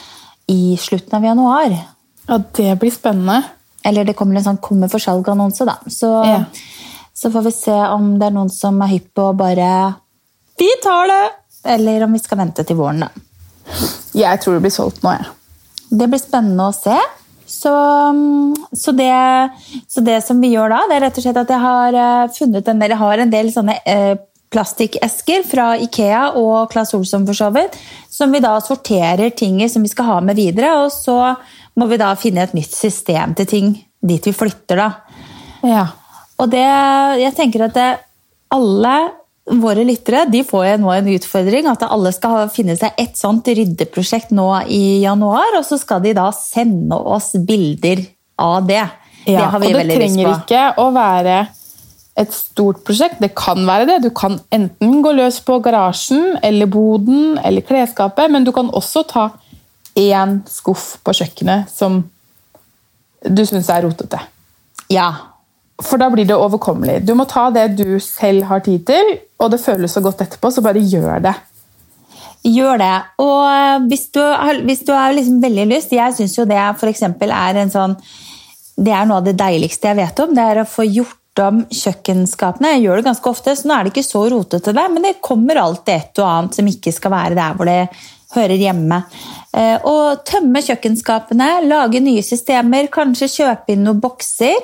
i 0.50 0.74
slutten 0.80 1.18
av 1.18 1.26
januar. 1.30 1.74
Ja, 2.26 2.40
det 2.56 2.78
blir 2.80 2.90
spennende. 2.90 3.42
Eller 3.84 4.04
det 4.04 4.14
kommer 4.16 4.36
en 4.36 4.44
sånn 4.44 4.60
'kommer 4.60 4.88
for 4.88 4.98
salg'-annonse, 4.98 5.66
da. 5.68 5.76
Så, 5.86 6.08
ja. 6.24 6.44
så, 7.12 7.30
får 7.30 7.42
vi 7.44 7.52
se 7.52 7.76
om 7.92 8.18
det 8.18 8.26
er 8.26 8.36
noen 8.36 8.50
som 8.50 8.80
er 8.82 8.94
hypp 8.94 9.14
på 9.14 9.28
å 9.28 9.36
bare 9.36 9.94
'Vi 10.58 10.70
tar 10.82 11.06
det!' 11.06 11.32
Eller 11.64 12.04
om 12.04 12.12
vi 12.12 12.18
skal 12.18 12.38
vente 12.38 12.64
til 12.64 12.76
våren, 12.76 13.00
da. 13.00 13.08
Jeg 14.14 14.40
tror 14.40 14.54
det 14.54 14.62
blir 14.62 14.70
solgt 14.70 15.02
nå, 15.02 15.12
jeg. 15.12 15.24
Ja. 15.24 15.32
Det 15.90 16.08
blir 16.08 16.20
spennende 16.20 16.68
å 16.68 16.74
se. 16.74 16.96
Så, 17.46 17.72
så, 18.72 18.92
det, 18.92 19.12
så, 19.88 20.00
det, 20.00 20.24
som 20.24 20.40
vi 20.40 20.52
gjør 20.54 20.72
da, 20.72 20.80
det 20.88 20.96
er 20.96 21.00
rett 21.00 21.18
og 21.18 21.24
slett 21.24 21.36
at 21.36 21.50
jeg 21.52 21.60
har 21.60 21.94
eh, 21.94 22.30
funnet 22.32 22.68
en 22.68 22.80
del, 22.80 22.90
jeg 22.90 22.98
har 22.98 23.18
en 23.18 23.30
del 23.30 23.50
sånne 23.52 23.76
eh, 23.84 24.14
plastikkesker 24.54 25.44
fra 25.48 25.74
Ikea 25.82 26.30
og 26.40 26.70
Claes 26.72 26.94
Olsson 26.96 27.26
for 27.26 27.36
så 27.36 27.50
vidt, 27.54 27.76
som 28.10 28.32
vi 28.32 28.42
da 28.44 28.54
sorterer 28.64 29.34
ting 29.36 29.60
i 29.62 29.68
som 29.68 29.84
vi 29.84 29.92
skal 29.92 30.08
ha 30.08 30.20
med 30.24 30.38
videre. 30.38 30.72
Og 30.84 30.92
så 30.94 31.18
må 31.78 31.88
vi 31.90 31.98
da 32.00 32.12
finne 32.18 32.44
et 32.44 32.54
nytt 32.56 32.74
system 32.74 33.34
til 33.38 33.50
ting 33.50 33.74
dit 34.04 34.26
vi 34.28 34.32
flytter, 34.36 34.78
da. 34.78 34.88
Ja. 35.64 35.84
Og 36.40 36.50
det, 36.52 36.64
jeg 37.20 37.34
tenker 37.36 37.68
at 37.68 37.76
det, 37.76 37.90
alle 38.54 38.94
våre 39.60 39.84
lyttere 39.84 40.24
de 40.30 40.40
får 40.46 40.64
jo 40.66 40.76
nå 40.84 40.92
en 40.94 41.10
utfordring. 41.14 41.68
At 41.70 41.86
alle 41.88 42.12
skal 42.14 42.48
finne 42.52 42.76
seg 42.80 42.96
et 43.00 43.16
sånt 43.18 43.48
ryddeprosjekt 43.48 44.32
nå 44.36 44.48
i 44.72 45.00
januar. 45.04 45.58
Og 45.58 45.66
så 45.66 45.78
skal 45.80 46.04
de 46.04 46.14
da 46.16 46.30
sende 46.36 46.98
oss 46.98 47.32
bilder 47.36 48.04
av 48.40 48.64
det. 48.68 48.82
Ja, 49.24 49.38
det 49.38 49.50
har 49.54 49.62
vi 49.62 49.72
veldig 49.72 49.76
lyst 49.76 49.76
på. 49.76 49.84
og 49.84 49.90
det 49.90 50.00
trenger 50.00 50.32
ikke 50.34 50.64
å 50.80 50.88
være 50.94 51.38
et 52.20 52.34
stort 52.34 52.82
prosjekt. 52.86 53.20
Det 53.22 53.32
kan 53.36 53.64
være 53.66 53.88
det. 53.88 54.02
Du 54.04 54.10
kan 54.14 54.38
enten 54.54 55.00
gå 55.04 55.14
løs 55.16 55.40
på 55.44 55.58
garasjen 55.64 56.38
eller 56.44 56.70
boden 56.70 57.38
eller 57.42 57.64
klesskapet, 57.66 58.30
men 58.30 58.46
du 58.46 58.52
kan 58.54 58.70
også 58.70 59.04
ta 59.10 59.30
én 59.94 60.40
skuff 60.50 60.96
på 61.04 61.14
kjøkkenet 61.14 61.70
som 61.70 62.02
du 63.24 63.44
syns 63.46 63.70
er 63.72 63.86
rotete. 63.86 64.20
Ja. 64.92 65.08
For 65.82 65.98
da 65.98 66.10
blir 66.12 66.26
det 66.28 66.36
overkommelig. 66.38 67.00
Du 67.06 67.14
må 67.18 67.26
ta 67.30 67.48
det 67.54 67.70
du 67.78 67.96
selv 68.02 68.46
har 68.50 68.62
tid 68.66 68.84
til, 68.86 69.16
og 69.42 69.50
det 69.50 69.62
føles 69.62 69.94
så 69.94 70.02
godt 70.04 70.22
etterpå, 70.22 70.52
så 70.52 70.62
bare 70.64 70.82
gjør 70.82 71.24
det. 71.24 71.34
Gjør 72.44 72.78
det. 72.78 72.94
Og 73.24 73.40
eh, 73.48 73.88
hvis 73.88 74.06
du, 74.12 74.20
har, 74.20 74.60
hvis 74.68 74.84
du 74.84 74.92
har 74.92 75.14
liksom 75.16 75.40
veldig 75.40 75.64
lyst 75.70 75.94
Jeg 75.96 76.12
syns 76.12 76.34
jo 76.36 76.44
det 76.44 76.60
for 76.76 76.92
er 76.92 77.56
en 77.56 77.72
sånn 77.72 77.94
Det 78.76 78.92
er 78.92 79.06
noe 79.08 79.22
av 79.22 79.24
det 79.24 79.32
deiligste 79.40 79.88
jeg 79.88 79.96
vet 79.96 80.20
om. 80.20 80.34
Det 80.36 80.44
er 80.44 80.60
å 80.60 80.68
få 80.68 80.84
gjort 80.84 81.40
om 81.40 81.62
kjøkkenskapene. 81.72 82.74
Jeg 82.74 82.84
gjør 82.84 83.00
det 83.00 83.06
ganske 83.08 83.30
ofte, 83.30 83.54
så 83.56 83.66
nå 83.66 83.74
er 83.74 83.86
det 83.86 83.94
ikke 83.94 84.06
så 84.06 84.26
rotete 84.30 84.74
der, 84.76 84.92
men 84.92 85.02
det 85.02 85.16
kommer 85.24 85.58
alltid 85.58 85.94
et 85.94 86.20
og 86.20 86.28
annet 86.28 86.58
som 86.58 86.68
ikke 86.70 86.92
skal 86.94 87.14
være 87.14 87.38
der 87.38 87.56
hvor 87.56 87.70
det 87.70 87.80
hører 88.34 88.60
hjemme. 88.60 89.00
Å 89.54 89.94
tømme 90.26 90.58
kjøkkenskapene, 90.66 91.48
lage 91.70 92.00
nye 92.02 92.24
systemer, 92.26 92.88
kanskje 92.90 93.30
kjøpe 93.30 93.76
inn 93.76 93.84
noen 93.86 94.00
bokser 94.02 94.56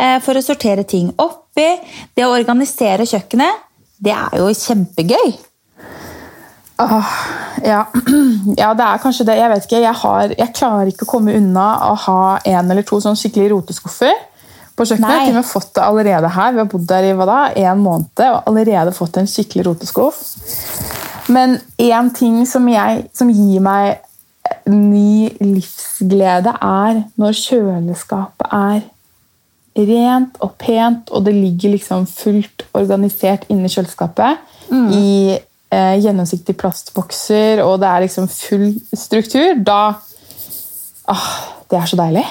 eh, 0.00 0.18
for 0.24 0.38
å 0.38 0.44
sortere 0.44 0.86
ting 0.88 1.10
oppi. 1.20 1.68
Det 2.16 2.24
å 2.24 2.32
organisere 2.32 3.04
kjøkkenet, 3.08 3.64
det 4.02 4.14
er 4.16 4.38
jo 4.40 4.48
kjempegøy. 4.56 5.34
Åh, 6.82 7.12
ja. 7.64 7.86
ja. 8.62 8.72
det 8.74 8.88
er 8.88 9.02
kanskje 9.02 9.26
det. 9.28 9.38
Jeg 9.38 9.52
vet 9.52 9.68
ikke, 9.68 9.82
jeg, 9.84 9.98
har, 10.02 10.34
jeg, 10.38 10.54
klarer 10.56 10.90
ikke 10.90 11.06
å 11.06 11.12
komme 11.14 11.36
unna 11.38 11.68
å 11.90 11.94
ha 12.06 12.20
en 12.40 12.72
eller 12.72 12.86
to 12.88 12.98
sånn 13.04 13.18
skikkelig 13.18 13.52
roteskuffer 13.52 14.16
på 14.72 14.88
kjøkkenet. 14.88 15.28
Jeg 15.28 15.36
har 15.36 15.46
fått 15.46 15.74
det 15.76 15.84
allerede 15.84 16.32
her. 16.32 16.56
Vi 16.56 16.62
har 16.64 16.72
bodd 16.72 16.88
der 16.90 17.10
i 17.10 17.14
hva 17.16 17.28
da, 17.28 17.38
en 17.68 17.84
måned 17.84 18.24
og 18.26 18.50
allerede 18.50 18.96
fått 18.96 19.20
en 19.20 19.30
skikkelig 19.30 19.68
roteskuff. 19.68 20.24
Men 21.28 21.58
én 21.78 22.10
ting 22.14 22.42
som, 22.48 22.66
jeg, 22.68 23.04
som 23.14 23.30
gir 23.30 23.62
meg 23.62 24.00
ny 24.66 25.30
livsglede, 25.40 26.54
er 26.58 27.04
når 27.20 27.38
kjøleskapet 27.38 28.56
er 28.58 28.82
rent 29.72 30.36
og 30.44 30.56
pent, 30.60 31.10
og 31.10 31.24
det 31.26 31.34
ligger 31.36 31.76
liksom 31.76 32.06
fullt 32.10 32.66
organisert 32.76 33.46
inni 33.52 33.70
kjøleskapet. 33.72 34.42
Mm. 34.72 34.90
I 34.92 35.38
eh, 35.72 35.96
gjennomsiktige 36.02 36.58
plastbokser, 36.58 37.62
og 37.64 37.78
det 37.80 37.88
er 37.88 38.04
liksom 38.06 38.28
full 38.28 38.68
struktur. 38.92 39.54
Da 39.64 39.80
ah, 41.08 41.28
Det 41.70 41.78
er 41.78 41.88
så 41.88 41.96
deilig. 41.96 42.26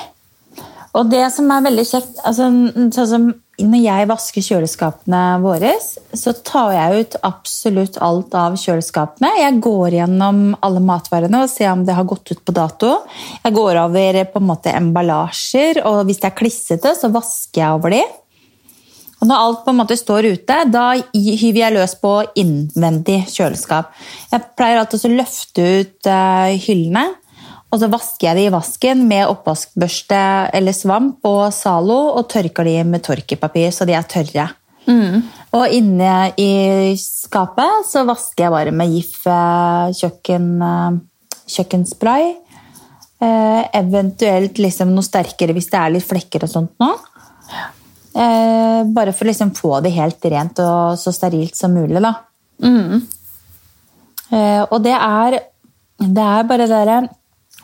Og 0.98 1.08
det 1.12 1.24
som 1.32 1.48
er 1.54 1.64
veldig 1.64 1.86
kjekt 1.88 2.20
altså, 2.28 2.50
sånn 2.92 3.10
som 3.14 3.28
Når 3.62 3.84
jeg 3.84 4.08
vasker 4.10 4.44
kjøleskapene 4.44 5.22
våre, 5.44 5.76
så 6.18 6.34
tar 6.48 6.72
jeg 6.74 7.04
ut 7.04 7.18
absolutt 7.28 8.00
alt 8.02 8.34
av 8.34 8.56
kjøleskapene. 8.58 9.30
Jeg 9.38 9.60
går 9.62 9.98
gjennom 10.00 10.40
alle 10.66 10.82
matvarene 10.82 11.44
og 11.44 11.52
ser 11.52 11.70
om 11.70 11.84
det 11.86 11.94
har 11.94 12.08
gått 12.10 12.32
ut 12.32 12.42
på 12.42 12.56
dato. 12.58 12.96
Jeg 13.44 13.54
går 13.54 13.78
over 13.84 14.18
på 14.34 14.42
en 14.42 14.50
måte 14.50 14.74
emballasjer, 14.74 15.84
og 15.86 16.08
hvis 16.10 16.24
det 16.24 16.32
er 16.32 16.40
klissete, 16.42 16.96
så 16.98 17.12
vasker 17.14 17.62
jeg 17.62 17.78
over 17.78 17.94
de. 17.94 18.02
Og 19.22 19.30
når 19.30 19.46
alt 19.46 19.62
på 19.62 19.76
en 19.76 19.82
måte 19.84 20.00
står 20.00 20.32
ute, 20.34 20.60
da 20.74 20.88
hyver 21.14 21.62
jeg 21.62 21.78
løs 21.78 21.94
på 22.02 22.18
innvendig 22.42 23.20
kjøleskap. 23.30 23.94
Jeg 24.34 24.48
pleier 24.58 24.82
alltid 24.82 25.06
å 25.06 25.18
løfte 25.20 25.68
ut 25.84 26.10
uh, 26.10 26.50
hyllene 26.66 27.12
og 27.72 27.80
så 27.80 27.88
vasker 27.92 28.28
jeg 28.28 28.38
de 28.38 28.48
i 28.50 28.52
vasken 28.52 29.06
med 29.08 29.30
oppvaskbørste 29.32 30.22
eller 30.58 30.76
svamp 30.76 31.24
og 31.28 31.54
Zalo 31.56 32.00
og 32.20 32.28
tørker 32.32 32.68
de 32.68 32.82
med 32.88 33.04
tørkepapir 33.06 33.72
så 33.72 33.88
de 33.88 33.96
er 33.96 34.08
tørre. 34.12 34.50
Mm. 34.90 35.22
Og 35.56 35.76
inne 35.78 36.16
i 36.42 36.52
skapet 37.00 37.88
så 37.88 38.04
vasker 38.08 38.48
jeg 38.48 38.54
bare 38.54 38.74
med 38.76 38.92
Gif 38.92 39.22
eh, 39.30 39.94
kjøkken, 39.96 40.50
eh, 40.68 40.98
kjøkkenspray. 41.56 42.28
Eh, 43.22 43.62
eventuelt 43.78 44.60
liksom 44.60 44.92
noe 44.92 45.06
sterkere 45.06 45.56
hvis 45.56 45.72
det 45.72 45.80
er 45.80 45.96
litt 45.96 46.08
flekker 46.08 46.44
og 46.48 46.52
sånt 46.52 46.76
nå. 46.82 46.92
bare 48.12 49.14
for 49.16 49.24
å 49.24 49.30
liksom 49.30 49.54
få 49.56 49.78
det 49.86 49.94
helt 49.96 50.26
rent 50.34 50.60
og 50.60 50.98
så 51.00 51.14
sterilt 51.16 51.56
som 51.56 51.72
mulig, 51.72 52.02
da. 52.04 52.12
Mm. 52.62 53.00
og 54.68 54.76
det 54.84 54.94
er, 54.94 55.38
det 55.98 56.26
er 56.34 56.44
bare 56.50 56.68
det 56.68 56.76
derre 56.76 56.98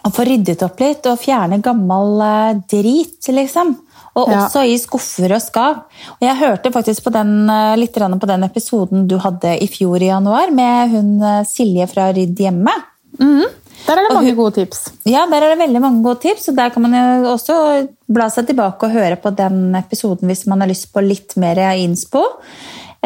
å 0.07 0.13
få 0.15 0.25
ryddet 0.27 0.63
opp 0.65 0.79
litt 0.81 1.05
og 1.09 1.19
fjerne 1.21 1.59
gammel 1.63 2.23
eh, 2.23 2.63
drit, 2.69 3.19
liksom. 3.33 3.75
Og 4.17 4.31
også 4.33 4.63
ja. 4.65 4.73
i 4.73 4.79
skuffer 4.81 5.35
og 5.35 5.43
skap. 5.43 5.85
Og 6.17 6.25
jeg 6.25 6.39
hørte 6.39 6.71
faktisk 6.73 7.05
på 7.05 7.13
den, 7.13 7.33
eh, 7.53 7.75
litt 7.77 7.93
på 7.93 8.29
den 8.31 8.47
episoden 8.47 9.05
du 9.09 9.17
hadde 9.21 9.57
i 9.61 9.67
fjor 9.69 10.01
i 10.01 10.09
januar 10.09 10.53
med 10.55 10.95
hun 10.95 11.11
eh, 11.21 11.45
Silje 11.49 11.87
fra 11.91 12.09
Rydd 12.15 12.41
hjemme. 12.47 12.73
Mm. 13.21 13.45
Der 13.87 13.93
er 13.93 14.07
det 14.07 14.15
mange 14.15 14.33
hun, 14.33 14.39
gode 14.39 14.57
tips. 14.57 14.87
Ja, 15.07 15.27
der 15.29 15.45
er 15.45 15.53
det 15.53 15.61
veldig 15.61 15.83
mange 15.83 16.03
gode 16.03 16.23
tips. 16.25 16.49
og 16.49 16.57
Der 16.57 16.73
kan 16.73 16.83
man 16.83 16.97
jo 16.97 17.29
også 17.35 17.57
bla 18.09 18.27
seg 18.33 18.49
tilbake 18.49 18.87
og 18.87 18.97
høre 18.97 19.19
på 19.21 19.31
den 19.37 19.77
episoden 19.77 20.27
hvis 20.27 20.47
man 20.49 20.63
har 20.63 20.71
lyst 20.71 20.89
på 20.91 21.03
litt 21.05 21.37
mer 21.39 21.61
innspo. 21.77 22.25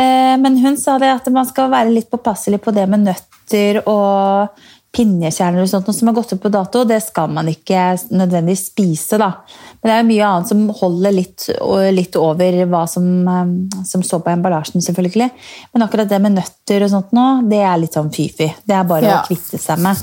Men 0.01 0.55
hun 0.57 0.77
sa 0.79 0.95
det 0.97 1.11
at 1.11 1.27
man 1.29 1.45
skal 1.45 1.67
være 1.69 1.91
litt 1.91 2.07
påpasselig 2.09 2.61
på 2.63 2.71
det 2.73 2.87
med 2.89 3.03
nøtter 3.03 3.81
og 3.83 4.55
pinnekjerner 4.91 5.63
og 5.63 5.69
sånt, 5.71 5.89
som 5.95 6.09
har 6.09 6.15
gått 6.17 6.33
ut 6.33 6.41
på 6.43 6.51
dato. 6.51 6.83
Det 6.87 6.99
skal 7.03 7.31
man 7.31 7.47
ikke 7.47 7.93
nødvendigvis 8.11 8.65
spise. 8.73 9.17
da. 9.17 9.31
Men 9.79 9.87
det 9.87 9.93
er 9.93 10.01
jo 10.01 10.09
mye 10.09 10.27
annet 10.27 10.51
som 10.51 10.65
holder 10.81 11.15
litt, 11.15 11.47
litt 11.95 12.17
over 12.19 12.59
hva 12.73 12.83
som, 12.91 13.07
eh, 13.27 13.83
som, 13.87 14.03
står 14.03 14.23
på 14.25 14.33
emballasjen. 14.33 14.83
selvfølgelig. 14.83 15.29
Men 15.73 15.87
akkurat 15.87 16.09
det 16.09 16.21
med 16.21 16.35
nøtter 16.35 16.83
og 16.83 16.91
sånt 16.91 17.11
nå, 17.15 17.27
det 17.49 17.63
er 17.63 17.77
litt 17.79 17.95
sånn 17.95 18.11
fy-fy. 18.11 18.51
Det 18.67 18.75
er 18.75 18.83
bare 18.83 19.07
ja. 19.07 19.21
å 19.21 19.27
kvitte 19.27 19.57
seg 19.61 19.79
med. 19.79 19.95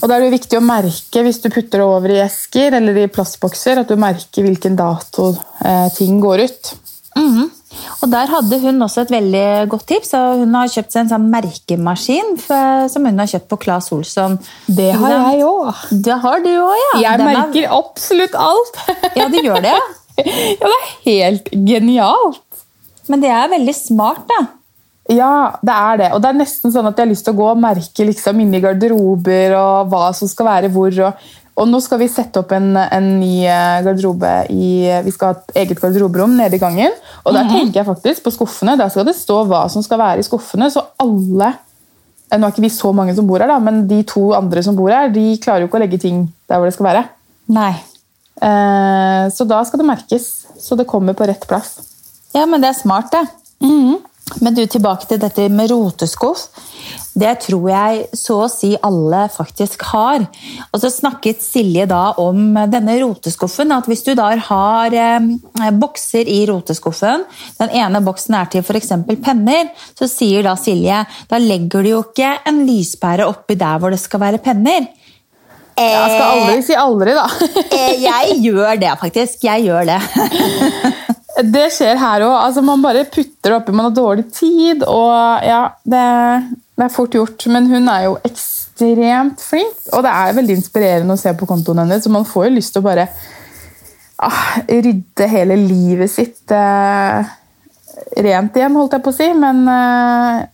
Og 0.00 0.08
da 0.08 0.16
er 0.16 0.24
det 0.24 0.38
viktig 0.38 0.58
å 0.58 0.64
merke 0.64 1.24
hvis 1.26 1.42
du 1.42 1.50
putter 1.50 1.82
det 1.82 1.86
over 1.86 2.14
i 2.14 2.22
esker 2.22 2.78
eller 2.78 2.96
i 3.02 3.10
plastbokser, 3.12 3.82
at 3.82 3.90
du 3.90 3.98
merker 4.00 4.46
hvilken 4.46 4.78
dato 4.78 5.34
eh, 5.64 5.88
ting 5.96 6.20
går 6.20 6.46
ut. 6.46 6.76
Mm 7.16 7.28
-hmm. 7.34 7.48
Og 8.02 8.10
Der 8.10 8.26
hadde 8.26 8.58
hun 8.64 8.82
også 8.82 9.04
et 9.04 9.12
veldig 9.14 9.46
godt 9.70 9.86
tips. 9.92 10.12
og 10.18 10.42
Hun 10.42 10.54
har 10.58 10.70
kjøpt 10.72 10.94
seg 10.94 11.04
en 11.04 11.12
sånn 11.12 11.30
merkemaskin 11.32 12.36
for, 12.42 12.86
som 12.92 13.06
hun 13.06 13.22
har 13.22 13.30
kjøpt 13.30 13.48
på 13.52 13.60
Claes 13.64 13.90
Olsson. 13.94 14.38
Det 14.66 14.90
har 14.98 15.16
jeg 15.16 15.44
òg. 15.46 15.82
Det 15.90 16.20
har 16.24 16.44
du 16.44 16.50
òg, 16.50 16.76
ja. 16.82 17.00
Jeg 17.06 17.22
Den 17.22 17.30
merker 17.30 17.66
er... 17.66 17.74
absolutt 17.78 18.38
alt. 18.38 18.80
ja, 19.18 19.28
du 19.30 19.38
gjør 19.38 19.62
det, 19.64 19.74
ja? 19.74 19.82
ja, 20.20 20.64
det 20.64 20.72
er 20.76 20.88
helt 21.06 21.52
genialt. 21.68 22.64
Men 23.10 23.22
det 23.22 23.30
er 23.34 23.52
veldig 23.54 23.76
smart, 23.76 24.26
da. 24.30 24.40
Ja, 25.10 25.58
det 25.66 25.74
er 25.74 25.96
det. 25.98 26.08
Og 26.14 26.22
det 26.22 26.30
er 26.30 26.38
nesten 26.38 26.70
sånn 26.70 26.86
at 26.86 26.98
jeg 26.98 27.06
har 27.06 27.10
lyst 27.10 27.26
til 27.26 27.34
å 27.34 27.40
gå 27.40 27.46
og 27.50 27.62
merke 27.62 28.06
liksom 28.06 28.42
inni 28.42 28.60
garderober 28.62 29.56
og 29.58 29.90
hva 29.90 30.10
som 30.14 30.30
skal 30.30 30.46
være 30.46 30.70
hvor. 30.74 30.94
og 31.08 31.28
og 31.60 31.68
nå 31.68 31.80
skal 31.84 32.00
vi 32.00 32.08
sette 32.08 32.40
opp 32.40 32.54
en, 32.56 32.72
en 32.80 33.08
ny 33.20 33.42
eh, 33.44 33.80
garderobe 33.84 34.30
i, 34.48 34.68
Vi 35.04 35.12
skal 35.12 35.34
ha 35.34 35.36
et 35.36 35.58
eget 35.64 35.80
garderoberom 35.82 36.32
nede 36.38 36.56
i 36.56 36.62
gangen. 36.62 36.94
Og 37.24 37.34
der 37.34 37.44
-hmm. 37.44 37.52
tenker 37.52 37.80
jeg 37.80 37.86
faktisk 37.86 38.24
på 38.24 38.30
skuffene. 38.30 38.78
Der 38.78 38.88
skal 38.88 39.04
det 39.06 39.16
stå 39.16 39.44
hva 39.44 39.68
som 39.68 39.82
skal 39.82 39.98
være 39.98 40.18
i 40.18 40.22
skuffene. 40.22 40.70
Så 40.70 40.80
alle 40.98 41.52
eh, 42.32 42.38
Nå 42.38 42.46
er 42.46 42.50
ikke 42.50 42.62
vi 42.62 42.68
så 42.68 42.92
mange 42.92 43.14
som 43.14 43.26
bor 43.26 43.38
her, 43.38 43.48
da, 43.48 43.58
men 43.58 43.88
de 43.88 44.02
to 44.02 44.32
andre 44.32 44.62
som 44.62 44.76
bor 44.76 44.88
her, 44.88 45.08
de 45.08 45.36
klarer 45.36 45.60
jo 45.60 45.66
ikke 45.66 45.76
å 45.76 45.84
legge 45.84 45.98
ting 45.98 46.32
der 46.48 46.56
hvor 46.56 46.64
det 46.64 46.74
skal 46.74 46.86
være. 46.86 47.04
Nei. 47.48 47.74
Eh, 48.40 49.30
så 49.30 49.44
da 49.44 49.64
skal 49.64 49.78
det 49.78 49.86
merkes. 49.86 50.46
Så 50.58 50.76
det 50.76 50.86
kommer 50.86 51.12
på 51.12 51.26
rett 51.26 51.46
plass. 51.48 51.80
Ja, 52.34 52.46
men 52.46 52.60
det 52.60 52.68
er 52.68 52.80
smart, 52.80 53.12
det. 53.12 53.26
Mm 53.60 53.70
-hmm. 53.70 54.09
Men 54.38 54.54
du, 54.54 54.62
tilbake 54.66 55.08
til 55.10 55.20
dette 55.20 55.48
med 55.52 55.72
roteskuff. 55.72 56.46
Det 57.20 57.32
tror 57.42 57.64
jeg 57.66 58.02
så 58.16 58.36
å 58.44 58.50
si 58.50 58.70
alle 58.86 59.24
faktisk 59.32 59.82
har. 59.90 60.22
Og 60.70 60.82
så 60.82 60.90
snakket 60.92 61.42
Silje 61.42 61.86
da 61.90 62.12
om 62.22 62.54
denne 62.70 62.96
roteskuffen. 63.02 63.74
At 63.74 63.90
hvis 63.90 64.04
du 64.06 64.12
da 64.18 64.30
har 64.46 64.94
eh, 64.94 65.26
bokser 65.74 66.30
i 66.30 66.44
roteskuffen, 66.48 67.26
den 67.58 67.74
ene 67.82 68.02
boksen 68.06 68.38
er 68.38 68.52
til 68.52 68.62
f.eks. 68.62 68.94
penner, 69.24 69.74
så 69.98 70.08
sier 70.10 70.46
da 70.46 70.54
Silje 70.60 71.02
da 71.30 71.42
legger 71.42 71.84
du 71.84 71.92
jo 71.96 72.00
ikke 72.06 72.36
en 72.48 72.64
lyspære 72.68 73.28
oppi 73.28 73.58
der 73.58 73.82
hvor 73.82 73.92
det 73.92 74.00
skal 74.02 74.22
være 74.28 74.42
penner. 74.44 74.88
Jeg 75.80 76.08
skal 76.12 76.26
aldri 76.34 76.56
si 76.66 76.74
aldri, 76.76 77.14
da. 77.16 77.26
Eh, 77.72 78.02
jeg 78.04 78.36
gjør 78.46 78.80
det, 78.80 78.92
faktisk. 79.00 79.46
Jeg 79.48 79.64
gjør 79.68 79.88
det. 79.88 80.00
Det 81.38 81.66
skjer 81.72 81.98
her 82.00 82.24
òg. 82.26 82.34
Altså, 82.34 82.62
man 82.64 82.82
bare 82.82 83.06
putter 83.08 83.52
det 83.52 83.56
oppi, 83.56 83.74
man 83.74 83.88
har 83.88 83.96
dårlig 83.96 84.26
tid. 84.34 84.84
og 84.86 85.46
ja, 85.46 85.62
det, 85.84 86.04
det, 86.74 86.86
er 86.86 86.94
fort 86.94 87.14
gjort. 87.14 87.46
Men 87.52 87.68
hun 87.70 87.88
er 87.88 88.08
jo 88.08 88.16
ekstremt 88.26 89.42
flink, 89.44 89.82
og 89.94 90.04
det 90.06 90.14
er 90.14 90.38
veldig 90.38 90.56
inspirerende 90.58 91.16
å 91.16 91.20
se 91.20 91.34
på 91.36 91.48
kontoen 91.48 91.84
hennes. 91.84 92.04
Så 92.04 92.12
man 92.12 92.28
får 92.28 92.48
jo 92.48 92.56
lyst 92.58 92.74
til 92.74 92.82
å 92.82 92.88
bare 92.88 93.08
ah, 94.20 94.60
rydde 94.68 95.28
hele 95.30 95.58
livet 95.60 96.12
sitt 96.12 96.54
eh, 96.54 97.36
rent 98.26 98.56
igjen, 98.56 98.76
holdt 98.76 98.98
jeg 98.98 99.06
på 99.06 99.14
å 99.14 99.18
si. 99.20 99.30
Men 99.38 99.62
eh, 99.70 100.46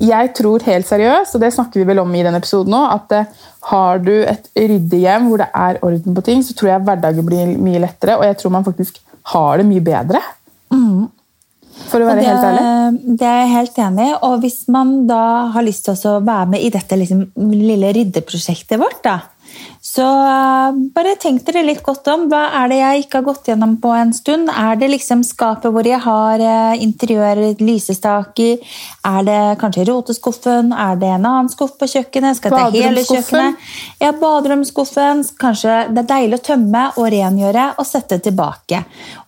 jeg 0.00 0.32
tror 0.36 0.64
helt 0.68 0.88
seriøst, 0.88 1.36
og 1.36 1.42
det 1.44 1.52
snakker 1.56 1.80
vi 1.80 1.88
vel 1.90 2.00
om 2.04 2.14
i 2.14 2.22
denne 2.24 2.40
episoden 2.40 2.76
òg, 2.76 2.96
at 2.98 3.16
eh, 3.18 3.46
har 3.72 4.00
du 4.04 4.14
et 4.20 4.48
ryddig 4.56 5.02
hjem 5.02 5.28
hvor 5.28 5.42
det 5.42 5.50
er 5.52 5.80
orden 5.84 6.16
på 6.16 6.24
ting, 6.28 6.44
så 6.44 6.56
tror 6.56 6.74
jeg 6.74 6.84
hverdagen 6.86 7.26
blir 7.26 7.56
mye 7.60 7.82
lettere. 7.82 8.16
Og 8.20 8.28
jeg 8.28 8.38
tror 8.40 8.54
man 8.58 8.68
faktisk 8.68 9.00
har 9.32 9.60
det 9.60 9.66
mye 9.68 9.84
bedre. 9.84 10.20
Mm. 10.72 11.08
For 11.90 12.02
å 12.02 12.06
være 12.08 12.20
det, 12.20 12.28
helt 12.28 12.46
ærlig. 12.46 13.16
Det 13.18 13.26
er 13.26 13.38
jeg 13.40 13.52
helt 13.54 13.78
enig 13.86 14.06
i. 14.06 14.14
Og 14.28 14.44
hvis 14.44 14.58
man 14.72 14.94
da 15.08 15.24
har 15.54 15.66
lyst 15.66 15.88
til 15.88 16.10
å 16.10 16.20
være 16.24 16.48
med 16.54 16.64
i 16.64 16.72
dette 16.72 16.98
liksom, 16.98 17.24
lille 17.52 17.92
ryddeprosjektet 17.96 18.80
vårt, 18.80 19.00
da, 19.06 19.18
så 19.90 20.04
uh, 20.06 20.76
bare 20.94 21.16
tenk 21.18 21.42
dere 21.48 21.64
litt 21.66 21.80
godt 21.82 22.06
om. 22.12 22.28
Hva 22.30 22.44
er 22.60 22.68
det 22.70 22.76
jeg 22.78 23.02
ikke 23.02 23.18
har 23.18 23.24
gått 23.26 23.48
gjennom 23.50 23.72
på 23.82 23.90
en 23.98 24.12
stund? 24.14 24.50
Er 24.52 24.78
det 24.78 24.90
liksom 24.92 25.24
skapet 25.26 25.74
hvor 25.74 25.86
jeg 25.88 25.98
har 26.04 26.44
uh, 26.44 26.76
interiør, 26.78 27.40
lysestaker? 27.58 28.76
Er 29.10 29.26
det 29.26 29.40
kanskje 29.58 29.88
roteskuffen? 29.88 30.70
Er 30.70 31.00
det 31.00 31.10
en 31.16 31.26
annen 31.32 31.50
skuff 31.50 31.74
på 31.80 31.90
kjøkkenet? 31.90 32.38
Skal 32.38 32.54
jeg 32.54 32.70
ta 32.70 32.86
hele 32.86 33.04
kjøkkenet? 33.08 33.66
Ja, 34.04 34.12
baderomsskuffen. 34.22 35.26
Kanskje 35.42 35.82
det 35.90 36.04
er 36.04 36.10
deilig 36.14 36.38
å 36.38 36.46
tømme 36.52 36.86
og 36.94 37.10
rengjøre 37.16 37.66
og 37.74 37.90
sette 37.90 38.20
tilbake. 38.22 38.84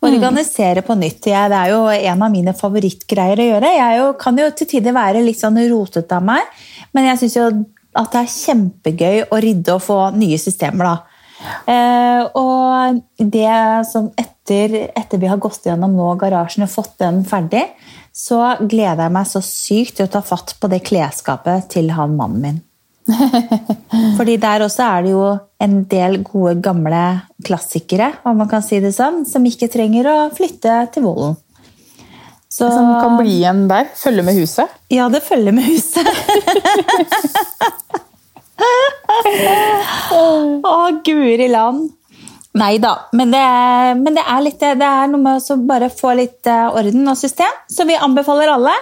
Organisere 0.07 0.87
på 0.87 0.95
nytt. 1.01 1.27
det 1.27 1.35
er 1.59 1.75
jo 1.75 1.85
en 1.91 2.27
av 2.29 2.31
mine 2.31 2.55
favorittgreier 2.55 3.43
å 3.43 3.51
gjøre. 3.51 3.77
Jeg 3.81 3.99
jo, 3.99 4.09
kan 4.21 4.39
jo 4.39 4.51
til 4.55 4.75
tider 4.77 4.95
være 4.95 5.27
litt 5.27 5.43
sånn 5.43 5.59
rotete 5.75 6.23
av 6.23 6.31
meg, 6.31 6.67
men 6.95 7.11
jeg 7.11 7.25
syns 7.25 7.41
jo 7.43 7.53
at 7.99 8.13
det 8.15 8.23
er 8.23 8.35
kjempegøy 8.35 9.25
å 9.29 9.41
rydde 9.43 9.77
og 9.77 9.83
få 9.85 9.99
nye 10.17 10.39
systemer. 10.41 10.89
da. 10.89 11.13
Eh, 11.67 12.23
og 12.39 13.01
det 13.19 13.57
som 13.91 14.11
etter, 14.19 14.77
etter, 14.95 15.19
vi 15.19 15.31
har 15.31 15.41
gått 15.43 15.67
gjennom 15.67 15.95
nå 15.97 16.13
garasjen 16.21 16.67
og 16.67 16.73
fått 16.73 16.99
den 17.03 17.23
ferdig, 17.29 17.65
så 18.13 18.57
gleder 18.61 19.07
jeg 19.07 19.15
meg 19.17 19.31
så 19.31 19.43
sykt 19.45 19.99
til 19.99 20.09
å 20.09 20.13
ta 20.13 20.23
fatt 20.25 20.55
på 20.61 20.71
det 20.71 20.83
klesskapet 20.87 21.71
til 21.73 21.91
han 21.97 22.17
mannen 22.19 22.45
min. 22.45 22.61
Fordi 24.19 24.37
der 24.39 24.63
også 24.63 24.85
er 24.87 25.03
det 25.03 25.15
jo 25.15 25.25
en 25.63 25.79
del 25.91 26.21
gode, 26.23 26.59
gamle 26.63 27.03
klassikere, 27.45 28.13
om 28.29 28.39
man 28.39 28.51
kan 28.51 28.63
si 28.65 28.79
det 28.83 28.95
sånn, 28.95 29.25
som 29.27 29.47
ikke 29.47 29.71
trenger 29.73 30.11
å 30.11 30.19
flytte 30.35 30.85
til 30.95 31.09
Vollen. 31.09 31.39
Så... 32.53 32.69
Som 32.71 33.01
kan 33.01 33.17
bli 33.17 33.39
igjen 33.39 33.65
der? 33.69 33.87
Følge 33.97 34.23
med 34.27 34.35
huset? 34.37 34.69
Ja, 34.93 35.09
det 35.09 35.23
følger 35.25 35.55
med 35.57 35.65
huset. 35.65 36.05
Å, 40.13 40.91
guri 41.07 41.49
land. 41.49 41.89
Nei 42.61 42.77
da, 42.77 42.91
men, 43.17 43.33
men 44.03 44.13
det, 44.13 44.25
er 44.29 44.45
litt, 44.45 44.61
det 44.61 44.85
er 44.85 45.09
noe 45.09 45.23
med 45.23 45.41
å 45.41 45.57
bare 45.65 45.89
få 45.89 46.13
litt 46.19 46.45
eh, 46.45 46.69
orden 46.69 47.09
og 47.09 47.17
system. 47.17 47.49
Så 47.73 47.89
vi 47.89 47.97
anbefaler 47.97 48.53
alle. 48.53 48.75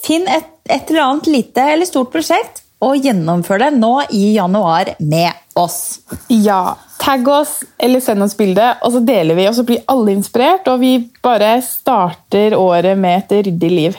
Finn 0.00 0.24
et, 0.24 0.48
et 0.64 0.88
eller 0.88 1.04
annet 1.04 1.28
lite 1.28 1.60
eller 1.74 1.84
stort 1.90 2.08
prosjekt 2.14 2.64
og 2.84 2.96
gjennomfør 3.02 3.58
det 3.64 3.70
nå 3.76 3.92
i 4.14 4.32
januar 4.36 4.94
med 5.02 5.32
oss. 5.58 6.00
Ja, 6.30 6.78
Tagg 6.98 7.28
oss 7.30 7.60
eller 7.78 8.02
send 8.02 8.24
oss 8.24 8.36
bilde, 8.36 8.66
og 8.82 8.92
så 8.94 9.02
deler 9.06 9.38
vi. 9.38 9.46
Og 9.48 9.56
så 9.56 9.64
blir 9.66 9.84
alle 9.90 10.16
inspirert, 10.16 10.68
og 10.70 10.80
vi 10.82 10.96
bare 11.24 11.56
starter 11.64 12.56
året 12.58 12.98
med 12.98 13.22
et 13.22 13.48
ryddig 13.48 13.72
liv. 13.72 13.98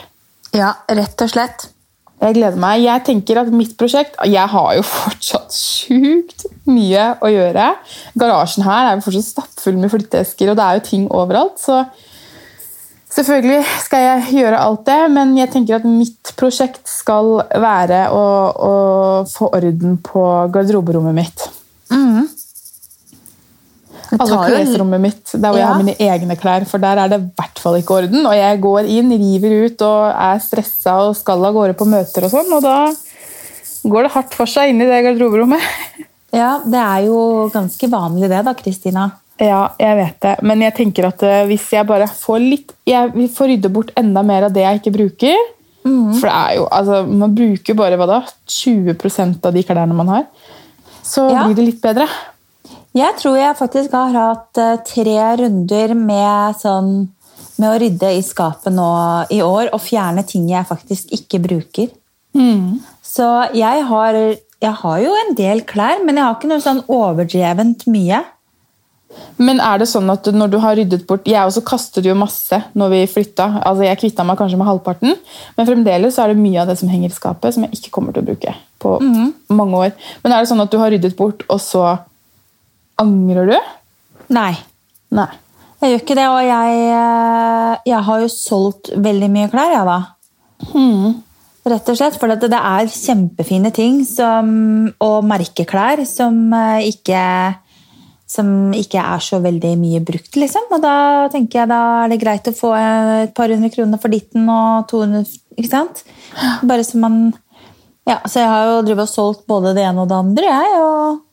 Ja, 0.56 0.74
rett 0.90 1.22
og 1.22 1.30
slett. 1.30 1.68
Jeg 2.20 2.36
gleder 2.36 2.60
meg. 2.60 2.82
Jeg 2.84 3.04
tenker 3.06 3.38
at 3.40 3.48
mitt 3.54 3.72
prosjekt 3.80 4.18
Jeg 4.28 4.44
har 4.52 4.74
jo 4.76 4.84
fortsatt 4.98 5.54
sjukt 5.56 6.44
mye 6.68 7.14
å 7.24 7.32
gjøre. 7.32 7.72
Garasjen 8.20 8.66
her 8.66 8.90
er 8.90 8.98
jo 8.98 9.06
fortsatt 9.06 9.30
stappfull 9.30 9.80
med 9.80 9.92
flytteesker, 9.92 10.52
og 10.52 10.60
det 10.60 10.66
er 10.66 10.78
jo 10.78 10.86
ting 10.90 11.06
overalt. 11.08 11.56
Så 11.62 11.80
selvfølgelig 13.16 13.62
skal 13.86 14.04
jeg 14.04 14.42
gjøre 14.42 14.60
alt 14.60 14.84
det, 14.90 15.00
men 15.16 15.32
jeg 15.38 15.52
tenker 15.54 15.80
at 15.80 15.88
mitt 15.88 16.34
prosjekt 16.38 16.84
skal 16.90 17.40
være 17.48 18.04
å, 18.12 18.26
å 18.52 18.74
få 19.30 19.50
orden 19.56 19.96
på 20.04 20.26
garderoberommet 20.52 21.16
mitt. 21.16 21.48
Mm. 21.90 22.28
Altså 24.16 24.40
klesrommet 24.42 25.02
mitt, 25.02 25.22
der 25.32 25.46
hvor 25.46 25.58
ja. 25.58 25.62
jeg 25.62 25.68
har 25.70 25.80
mine 25.82 25.94
egne 26.02 26.36
klær. 26.38 26.66
For 26.68 26.82
der 26.82 26.98
er 27.02 27.12
det 27.12 27.20
i 27.20 27.28
hvert 27.38 27.62
fall 27.62 27.78
ikke 27.78 27.96
orden. 28.00 28.26
Og 28.26 28.34
jeg 28.36 28.60
går 28.64 28.90
inn, 28.96 29.14
river 29.22 29.56
ut 29.66 29.86
og 29.86 30.10
er 30.10 30.42
stressa 30.42 30.96
og 31.06 31.16
skal 31.18 31.46
av 31.46 31.56
gårde 31.56 31.78
på 31.78 31.88
møter 31.90 32.26
og 32.26 32.34
sånn. 32.34 32.50
Og 32.56 32.64
da 32.64 32.76
går 33.90 34.06
det 34.06 34.14
hardt 34.16 34.36
for 34.36 34.50
seg 34.50 34.74
inni 34.74 34.88
det 34.90 35.02
garderoberommet. 35.08 35.66
Ja, 36.30 36.60
det 36.62 36.78
er 36.78 37.08
jo 37.08 37.48
ganske 37.50 37.88
vanlig 37.90 38.28
det, 38.30 38.44
da, 38.46 38.52
Kristina. 38.54 39.08
Ja, 39.40 39.72
jeg 39.80 39.96
vet 39.98 40.18
det. 40.22 40.34
Men 40.46 40.60
jeg 40.62 40.76
tenker 40.76 41.08
at 41.08 41.24
eh, 41.26 41.40
hvis 41.48 41.64
jeg 41.74 41.88
bare 41.88 42.06
får 42.06 42.38
litt 42.38 42.74
Jeg 42.86 43.26
får 43.34 43.50
rydde 43.50 43.70
bort 43.72 43.90
enda 43.98 44.22
mer 44.22 44.46
av 44.46 44.54
det 44.54 44.62
jeg 44.62 44.78
ikke 44.78 44.92
bruker. 44.94 45.40
Mm. 45.82 46.12
For 46.20 46.28
det 46.28 46.34
er 46.36 46.56
jo, 46.58 46.66
altså, 46.76 47.00
man 47.08 47.34
bruker 47.34 47.78
bare 47.78 47.98
hva 47.98 48.08
da? 48.10 48.20
20% 48.52 49.48
av 49.48 49.56
de 49.56 49.64
klærne 49.66 49.96
man 49.96 50.12
har. 50.12 50.28
Så 51.02 51.24
ja. 51.32 51.46
blir 51.46 51.56
det 51.58 51.66
litt 51.70 51.82
bedre. 51.82 52.06
Jeg 52.96 53.14
tror 53.20 53.38
jeg 53.38 53.58
faktisk 53.58 53.94
har 53.94 54.16
hatt 54.16 54.58
eh, 54.58 54.80
tre 54.86 55.16
runder 55.38 55.94
med, 55.94 56.58
sånn, 56.58 56.92
med 57.60 57.68
å 57.68 57.78
rydde 57.78 58.10
i 58.16 58.22
skapet 58.26 58.74
nå 58.74 58.90
i 59.30 59.40
år 59.46 59.70
og 59.70 59.82
fjerne 59.84 60.24
ting 60.26 60.48
jeg 60.50 60.66
faktisk 60.66 61.14
ikke 61.14 61.42
bruker. 61.44 61.92
Mm. 62.34 62.80
Så 63.02 63.28
jeg 63.54 63.86
har, 63.86 64.18
jeg 64.62 64.74
har, 64.82 64.98
jo 65.02 65.14
en 65.22 65.32
del 65.38 65.64
klær, 65.66 66.02
men 66.04 66.18
jeg 66.18 66.26
har 66.26 66.36
ikke 66.36 66.50
noe 66.50 66.66
sånn 66.66 66.84
overdrevent 66.90 67.86
mye. 67.90 68.24
Men 69.42 69.58
er 69.62 69.80
det 69.82 69.88
sånn 69.90 70.10
at 70.12 70.28
når 70.30 70.50
du 70.52 70.56
har 70.62 70.76
ryddet 70.78 71.02
bort 71.08 71.24
Jeg 71.26 71.42
også 71.42 71.64
kastet 71.66 72.06
jo 72.06 72.12
masse 72.14 72.60
når 72.78 72.92
vi 72.92 73.00
flytta. 73.10 73.48
Altså 73.66 73.82
jeg 73.82 73.98
kvitta 74.04 74.26
meg 74.26 74.38
kanskje 74.38 74.60
med 74.60 74.68
halvparten, 74.68 75.16
men 75.56 75.66
fremdeles 75.66 76.18
er 76.22 76.30
det 76.30 76.38
mye 76.38 76.60
av 76.62 76.70
det 76.70 76.78
som 76.78 76.90
henger 76.92 77.10
i 77.10 77.16
skapet, 77.16 77.56
som 77.56 77.66
jeg 77.66 77.78
ikke 77.78 77.94
kommer 77.96 78.14
til 78.14 78.22
å 78.22 78.30
bruke 78.30 78.54
på 78.80 78.94
mm. 79.02 79.32
mange 79.58 79.82
år. 79.88 79.98
Men 80.22 80.34
er 80.34 80.42
det 80.42 80.52
sånn 80.52 80.62
at 80.62 80.70
du 80.70 80.78
har 80.82 80.94
ryddet 80.94 81.18
bort, 81.18 81.42
og 81.50 81.58
så 81.62 81.84
Angrer 83.00 83.48
du? 83.48 83.56
Nei. 84.34 84.52
Nei. 85.16 85.30
Jeg 85.80 85.94
gjør 85.94 86.02
ikke 86.02 86.16
det, 86.18 86.26
og 86.28 86.40
jeg, 86.44 86.80
eh, 86.92 87.76
jeg 87.88 88.04
har 88.04 88.20
jo 88.20 88.28
solgt 88.28 88.90
veldig 89.00 89.30
mye 89.32 89.48
klær, 89.52 89.72
jeg, 89.72 89.86
da. 89.88 89.98
Hmm. 90.74 91.14
Rett 91.70 91.88
og 91.92 91.96
slett, 91.96 92.18
For 92.20 92.28
det 92.28 92.52
er 92.56 92.92
kjempefine 92.92 93.72
ting 93.72 94.02
som, 94.04 94.50
og 95.00 95.24
merkeklær 95.28 96.04
som 96.08 96.52
eh, 96.56 96.90
ikke, 96.92 97.22
som 98.28 98.74
ikke 98.76 99.00
er 99.00 99.24
så 99.24 99.40
veldig 99.40 99.72
mye 99.80 100.02
brukt, 100.04 100.36
liksom. 100.36 100.68
Og 100.76 100.84
da 100.84 100.94
tenker 101.32 101.62
jeg 101.62 101.72
da 101.72 101.80
er 102.04 102.12
det 102.12 102.20
greit 102.20 102.52
å 102.52 102.56
få 102.56 102.74
et 102.76 103.32
par 103.36 103.52
hundre 103.52 103.72
kroner 103.72 104.00
for 104.00 104.12
ditten 104.12 104.48
og 104.52 104.88
200 104.92 105.24
Ikke 105.56 105.72
sant? 105.72 106.04
Bare 106.60 106.84
så 106.84 107.00
man 107.00 107.32
Ja, 108.08 108.20
så 108.24 108.40
jeg 108.40 108.52
har 108.52 108.68
jo 108.68 108.84
drevet 108.84 109.08
og 109.08 109.12
solgt 109.12 109.44
både 109.48 109.74
det 109.76 109.84
ene 109.88 110.04
og 110.04 110.12
det 110.12 110.20
andre, 110.20 110.52
jeg. 110.52 110.78
og 110.84 111.29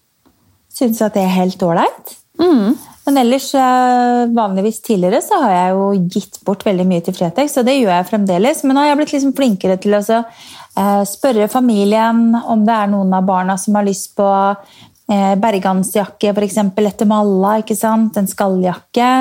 Syns 0.78 1.02
at 1.02 1.18
det 1.18 1.26
er 1.26 1.36
helt 1.40 1.64
ålreit. 1.66 2.16
Mm. 2.38 2.78
Men 3.08 3.18
ellers, 3.18 3.54
eh, 3.56 4.26
vanligvis 4.36 4.82
tidligere 4.82 5.22
så 5.24 5.40
har 5.42 5.52
jeg 5.52 5.76
jo 5.78 5.86
gitt 6.12 6.40
bort 6.46 6.66
veldig 6.68 6.86
mye 6.90 7.04
til 7.06 7.16
Fretex, 7.16 7.56
og 7.58 7.66
det 7.66 7.78
gjør 7.78 7.94
jeg 7.94 8.08
fremdeles. 8.10 8.64
Men 8.64 8.76
nå 8.76 8.84
har 8.84 8.90
jeg 8.92 9.00
blitt 9.00 9.14
liksom 9.16 9.36
flinkere 9.38 9.78
til 9.80 9.96
å 9.96 10.02
eh, 10.04 11.04
spørre 11.08 11.48
familien 11.48 12.36
om 12.36 12.66
det 12.68 12.76
er 12.76 12.92
noen 12.92 13.16
av 13.16 13.26
barna 13.30 13.56
som 13.58 13.80
har 13.80 13.88
lyst 13.88 14.12
på 14.20 14.28
eh, 14.28 15.34
bergansjakke 15.40 16.34
f.eks. 16.34 16.60
etter 16.60 17.10
malla, 17.10 17.56
ikke 17.64 17.78
sant? 17.80 18.20
en 18.20 18.28
skalljakke. 18.28 19.12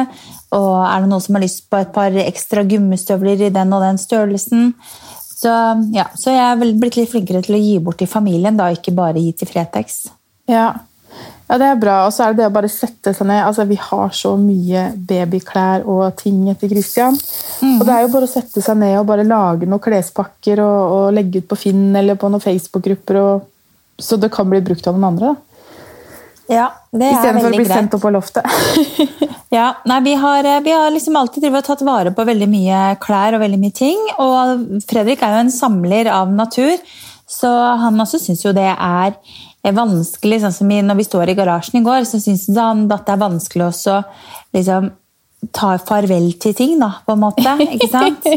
Og 0.58 0.72
er 0.82 1.06
det 1.06 1.12
noen 1.12 1.22
som 1.22 1.38
har 1.38 1.46
lyst 1.46 1.70
på 1.70 1.78
et 1.78 1.94
par 1.94 2.18
ekstra 2.26 2.66
gummistøvler 2.66 3.46
i 3.46 3.52
den 3.54 3.72
og 3.76 3.86
den 3.86 4.02
størrelsen? 4.02 4.74
Så, 5.36 5.54
ja, 5.94 6.08
så 6.18 6.34
jeg 6.34 6.42
er 6.42 6.74
blitt 6.74 6.98
litt 6.98 7.12
flinkere 7.12 7.44
til 7.46 7.54
å 7.54 7.62
gi 7.62 7.78
bort 7.86 8.00
til 8.02 8.10
familien, 8.10 8.58
da, 8.58 8.72
ikke 8.74 8.96
bare 8.98 9.22
gi 9.22 9.30
til 9.36 9.50
Fretex. 9.52 10.06
Ja, 10.50 10.72
ja, 11.46 11.58
det 11.62 11.66
er 11.68 11.80
bra. 11.80 11.96
Og 12.06 12.14
så 12.14 12.26
er 12.26 12.34
det 12.34 12.42
det 12.42 12.48
å 12.50 12.54
bare 12.54 12.70
sette 12.70 13.12
seg 13.14 13.28
ned. 13.28 13.44
Altså, 13.46 13.66
Vi 13.68 13.78
har 13.78 14.14
så 14.16 14.34
mye 14.40 14.88
babyklær 15.08 15.86
og 15.86 16.04
ting 16.18 16.44
etter 16.50 16.70
Christian. 16.72 17.18
Mm. 17.62 17.78
Og 17.78 17.86
det 17.86 17.94
er 17.94 18.04
jo 18.04 18.12
bare 18.14 18.28
å 18.28 18.34
sette 18.34 18.62
seg 18.64 18.78
ned 18.82 18.98
og 18.98 19.08
bare 19.08 19.26
lage 19.26 19.68
noen 19.68 19.82
klespakker 19.82 20.62
og, 20.64 20.94
og 20.96 21.16
legge 21.16 21.42
ut 21.42 21.50
på 21.50 21.60
Finn 21.66 21.90
eller 21.96 22.18
på 22.18 22.30
noen 22.32 22.42
Facebook-grupper, 22.42 23.20
så 23.96 24.18
det 24.20 24.32
kan 24.34 24.48
bli 24.50 24.60
brukt 24.64 24.86
av 24.86 24.98
noen 24.98 25.12
andre. 25.14 25.34
da. 25.34 25.46
Ja, 26.46 26.66
det 26.94 27.08
er 27.08 27.16
Istedenfor 27.16 27.50
å 27.50 27.58
bli 27.58 27.66
sendt 27.66 27.94
opp 27.96 28.04
på 28.04 28.12
loftet. 28.14 28.46
ja, 29.56 29.72
nei, 29.88 29.98
vi 30.04 30.12
har, 30.20 30.46
vi 30.62 30.74
har 30.74 30.92
liksom 30.94 31.18
alltid 31.18 31.48
tatt 31.66 31.82
vare 31.86 32.12
på 32.14 32.26
veldig 32.26 32.46
mye 32.50 32.82
klær 33.02 33.34
og 33.34 33.42
veldig 33.42 33.58
mye 33.58 33.74
ting. 33.74 33.98
Og 34.22 34.82
Fredrik 34.86 35.24
er 35.26 35.34
jo 35.34 35.42
en 35.46 35.50
samler 35.54 36.10
av 36.12 36.30
natur, 36.30 36.78
så 37.26 37.50
han 37.82 37.98
også 38.02 38.22
syns 38.22 38.44
jo 38.46 38.54
det 38.54 38.68
er 38.70 39.16
vanskelig, 39.74 40.40
sånn 40.42 40.54
som 40.54 40.70
når 40.70 40.98
vi 41.00 41.06
står 41.08 41.32
i 41.32 41.34
garasjen 41.38 41.80
i 41.80 41.84
går, 41.86 42.06
så 42.06 42.20
syns 42.22 42.46
han 42.54 42.84
at 42.92 43.06
det 43.06 43.16
er 43.16 43.24
vanskelig 43.24 43.66
også 43.66 43.98
liksom 44.54 44.90
ta 45.54 45.76
farvel 45.82 46.32
til 46.40 46.54
ting, 46.56 46.76
da, 46.80 46.92
på 47.06 47.16
en 47.16 47.22
måte. 47.22 47.56
Ikke 47.66 47.90
sant? 47.92 48.26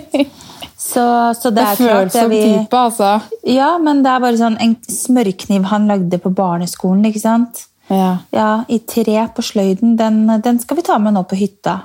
Så, 0.80 1.04
så 1.36 1.50
det, 1.52 1.60
det 1.60 1.64
er 1.68 1.76
klart 1.76 2.14
som 2.14 2.30
vi, 2.32 2.38
type, 2.40 2.78
altså. 2.80 3.10
Ja, 3.44 3.74
men 3.84 4.00
det 4.00 4.14
er 4.14 4.22
bare 4.24 4.38
sånn 4.40 4.56
en 4.64 4.78
smørkniv 4.88 5.66
han 5.68 5.90
lagde 5.92 6.22
på 6.24 6.32
barneskolen, 6.32 7.04
ikke 7.10 7.20
sant? 7.20 7.66
Ja. 7.92 8.14
ja 8.32 8.48
I 8.72 8.80
tre 8.88 9.26
på 9.36 9.44
sløyden. 9.44 9.98
Den, 10.00 10.22
den, 10.40 10.62
skal 10.64 10.80
vi 10.80 10.86
ta 10.88 10.96
med 11.04 11.18
nå 11.18 11.26
på 11.28 11.36
hytta. 11.36 11.76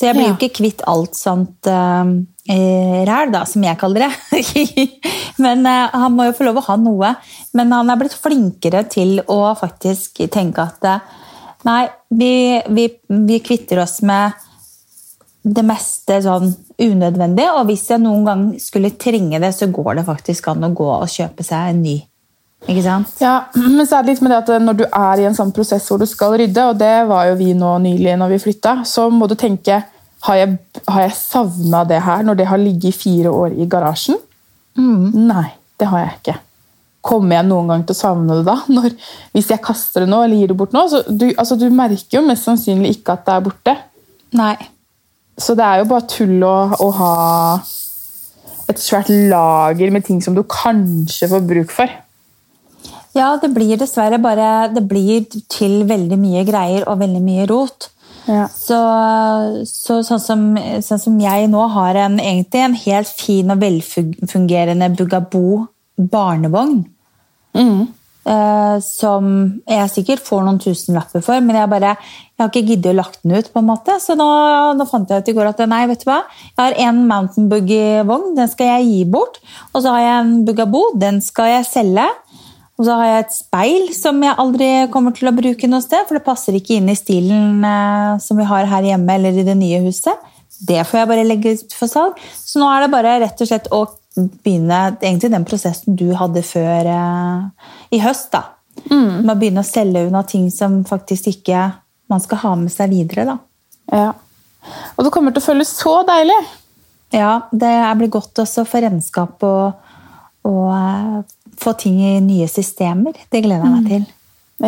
Så 0.00 0.06
jeg 0.08 0.16
blir 0.16 0.30
jo 0.30 0.36
ikke 0.38 0.54
kvitt 0.62 0.80
alt 0.88 1.12
sånt 1.18 1.68
uh, 1.68 2.08
ræl, 2.48 3.32
da, 3.34 3.42
som 3.44 3.64
jeg 3.66 3.76
kaller 3.76 4.06
det. 4.06 4.38
Men 5.44 5.66
uh, 5.68 5.92
han 5.92 6.14
må 6.16 6.24
jo 6.24 6.36
få 6.38 6.46
lov 6.46 6.62
å 6.62 6.64
ha 6.70 6.76
noe. 6.80 7.10
Men 7.52 7.74
han 7.76 7.92
er 7.92 8.00
blitt 8.00 8.16
flinkere 8.16 8.86
til 8.88 9.18
å 9.28 9.42
faktisk 9.60 10.22
tenke 10.32 10.64
at 10.64 10.88
nei, 11.68 11.82
vi, 12.08 12.32
vi, 12.72 12.86
vi, 13.12 13.42
kvitter 13.44 13.82
oss 13.84 13.98
med 14.08 14.40
det 15.44 15.66
meste 15.68 16.16
sånn 16.24 16.48
unødvendig. 16.80 17.50
Og 17.58 17.68
hvis 17.68 17.84
jeg 17.92 18.00
noen 18.00 18.24
gang 18.24 18.46
skulle 18.56 18.96
trenge 18.96 19.42
det, 19.44 19.52
så 19.52 19.68
går 19.68 20.00
det 20.00 20.08
faktisk 20.08 20.48
an 20.48 20.64
å 20.64 20.72
gå 20.80 20.88
og 20.94 21.12
kjøpe 21.12 21.44
seg 21.44 21.74
en 21.74 21.84
ny. 21.84 21.98
Ikke 22.68 22.82
sant? 22.84 23.14
Ja, 23.22 23.46
men 23.56 23.86
så 23.88 23.96
er 23.96 24.04
det 24.04 24.12
litt 24.12 24.20
med 24.24 24.34
det 24.34 24.40
at 24.42 24.62
Når 24.62 24.76
du 24.76 24.82
er 24.84 25.22
i 25.22 25.24
en 25.24 25.36
sånn 25.36 25.52
prosess 25.56 25.86
hvor 25.88 26.00
du 26.00 26.04
skal 26.08 26.36
rydde, 26.36 26.66
og 26.68 26.76
det 26.80 26.92
var 27.08 27.30
jo 27.30 27.38
vi 27.40 27.54
nå 27.56 27.72
nylig 27.86 28.18
når 28.20 28.34
vi 28.34 28.42
flytta, 28.44 28.82
så 28.88 29.08
må 29.12 29.30
du 29.30 29.36
tenke 29.38 29.80
har 30.26 30.36
jeg, 30.36 30.58
har 30.84 31.06
jeg 31.06 31.16
savna 31.16 31.80
det 31.88 32.02
her 32.04 32.26
når 32.26 32.36
det 32.36 32.46
har 32.50 32.60
ligget 32.60 32.90
i 32.92 32.98
fire 32.98 33.32
år 33.32 33.56
i 33.56 33.66
garasjen? 33.70 34.18
Mm. 34.76 35.26
Nei, 35.30 35.46
det 35.80 35.88
har 35.88 36.04
jeg 36.04 36.16
ikke. 36.18 36.34
Kommer 37.00 37.38
jeg 37.38 37.48
noen 37.48 37.70
gang 37.72 37.86
til 37.88 37.96
å 37.96 38.00
savne 38.00 38.36
det 38.36 38.44
da? 38.44 38.58
Når, 38.76 38.92
hvis 39.32 39.48
jeg 39.48 39.64
kaster 39.64 40.04
det 40.04 40.10
nå 40.12 40.18
eller 40.20 40.36
gir 40.36 40.52
det 40.52 40.58
bort 40.60 40.76
nå? 40.76 40.84
Du, 41.08 41.30
altså, 41.30 41.56
du, 41.56 41.70
merker 41.72 42.18
jo 42.18 42.26
mest 42.26 42.44
sannsynlig 42.44 42.98
ikke 42.98 43.16
at 43.16 43.24
det 43.24 43.36
er 43.36 43.46
borte. 43.46 43.76
Nei. 44.36 44.54
Så 45.40 45.56
det 45.56 45.64
er 45.64 45.80
jo 45.80 45.88
bare 45.88 46.08
tull 46.12 46.44
å, 46.44 46.56
å 46.76 46.90
ha 46.98 47.14
et 48.68 48.78
svært 48.78 49.08
lager 49.08 49.90
med 49.90 50.04
ting 50.06 50.20
som 50.22 50.36
du 50.36 50.44
kanskje 50.44 51.30
får 51.32 51.48
bruk 51.48 51.72
for. 51.72 51.96
Ja, 53.16 53.32
det 53.42 53.50
blir 53.54 53.78
dessverre 53.80 54.20
bare 54.22 54.68
Det 54.70 54.84
blir 54.86 55.24
til 55.50 55.80
veldig 55.88 56.18
mye 56.20 56.44
greier 56.46 56.86
og 56.86 57.00
veldig 57.02 57.22
mye 57.24 57.46
rot. 57.50 57.90
Ja. 58.30 58.46
Så, 58.52 58.78
så 59.66 60.00
sånn, 60.06 60.22
som, 60.22 60.42
sånn, 60.84 61.02
som, 61.02 61.16
jeg 61.22 61.48
nå 61.50 61.64
har 61.74 61.98
en, 61.98 62.20
egentlig 62.22 62.62
en 62.62 62.76
helt 62.84 63.10
fin 63.10 63.50
og 63.50 63.62
velfungerende 63.64 64.90
Bugabo 64.94 65.64
barnevogn. 66.10 66.84
Mm. 67.56 67.88
Eh, 68.30 68.76
som 68.84 69.24
jeg 69.64 69.90
sikkert 69.90 70.22
får 70.22 70.42
noen 70.44 70.58
tusenlapper 70.60 71.22
for, 71.24 71.40
men 71.40 71.56
jeg, 71.56 71.70
bare, 71.72 71.94
jeg 72.36 72.42
har 72.42 72.50
ikke 72.50 72.66
giddet 72.68 72.92
å 72.92 72.98
lagt 72.98 73.22
den 73.24 73.32
ut. 73.32 73.48
på 73.52 73.62
en 73.62 73.70
måte, 73.70 73.96
Så 73.98 74.14
nå, 74.18 74.28
nå 74.76 74.86
fant 74.86 75.08
jeg 75.08 75.24
ut 75.24 75.30
i 75.32 75.36
går 75.38 75.50
at 75.50 75.62
nei, 75.70 75.86
vet 75.88 76.04
du 76.04 76.10
hva? 76.10 76.20
jeg 76.28 76.60
har 76.60 76.76
en 76.86 77.06
Mountain 77.08 77.48
Boogie-vogn. 77.50 78.34
den 78.36 78.52
skal 78.52 78.74
jeg 78.76 78.90
gi 78.90 79.04
bort. 79.04 79.40
Og 79.72 79.82
så 79.82 79.96
har 79.96 80.04
jeg 80.04 80.18
en 80.20 80.34
Bugabo, 80.44 80.84
den 81.00 81.22
skal 81.24 81.48
jeg 81.56 81.66
selge. 81.72 82.06
Og 82.80 82.86
så 82.86 82.96
har 82.96 83.08
jeg 83.10 83.24
et 83.26 83.34
speil 83.36 83.90
som 83.92 84.22
jeg 84.24 84.38
aldri 84.40 84.66
kommer 84.92 85.12
til 85.12 85.28
å 85.28 85.36
bruke 85.36 85.68
noe 85.68 85.84
sted, 85.84 86.06
for 86.08 86.16
det 86.16 86.24
passer 86.24 86.56
ikke 86.56 86.78
inn 86.78 86.88
i 86.88 86.96
stilen 86.96 87.60
eh, 87.60 88.14
som 88.24 88.40
vi 88.40 88.46
har 88.48 88.70
her 88.70 88.86
hjemme 88.88 89.18
eller 89.18 89.36
i 89.36 89.44
det 89.44 89.56
nye 89.58 89.82
huset. 89.84 90.16
Det 90.64 90.80
får 90.88 91.02
jeg 91.02 91.08
bare 91.10 91.26
legge 91.28 91.52
ut 91.58 91.74
for 91.76 91.92
salg. 91.92 92.16
Så 92.32 92.60
nå 92.60 92.70
er 92.72 92.86
det 92.86 92.94
bare 92.94 93.18
rett 93.20 93.44
og 93.44 93.50
slett 93.50 93.68
å 93.76 93.82
begynne 94.16 94.78
egentlig 94.96 95.30
den 95.32 95.44
prosessen 95.48 95.98
du 96.00 96.08
hadde 96.16 96.40
før 96.46 96.88
eh, 96.94 97.68
i 97.92 98.00
høst. 98.00 98.32
da. 98.32 98.46
Mm. 98.88 99.26
Med 99.26 99.34
å 99.34 99.38
begynne 99.42 99.64
å 99.64 99.68
selge 99.68 100.06
unna 100.08 100.24
ting 100.24 100.48
som 100.54 100.80
faktisk 100.88 101.28
ikke 101.34 101.66
man 102.10 102.24
skal 102.24 102.40
ha 102.46 102.54
med 102.62 102.72
seg 102.72 102.94
videre. 102.96 103.28
da. 103.28 103.36
Ja. 103.92 104.08
Og 104.96 105.04
det 105.04 105.12
kommer 105.12 105.36
til 105.36 105.44
å 105.44 105.48
føles 105.50 105.74
så 105.76 105.98
deilig. 106.08 106.38
Ja, 107.12 107.42
det 107.52 107.74
blir 107.98 108.12
godt 108.16 108.40
også 108.40 108.64
for 108.68 108.84
regnskap 108.84 109.44
og, 109.44 109.92
og 110.46 110.66
uh, 110.70 111.20
få 111.60 111.74
ting 111.78 112.00
i 112.02 112.16
nye 112.24 112.48
systemer. 112.50 113.16
Det 113.30 113.44
gleder 113.44 113.66
jeg 113.66 113.74
meg 113.74 113.84
mm. 113.84 113.90
til. 113.92 114.08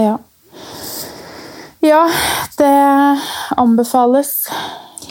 Ja. 0.02 0.16
ja, 1.84 2.04
det 2.58 2.72
anbefales. 3.60 4.36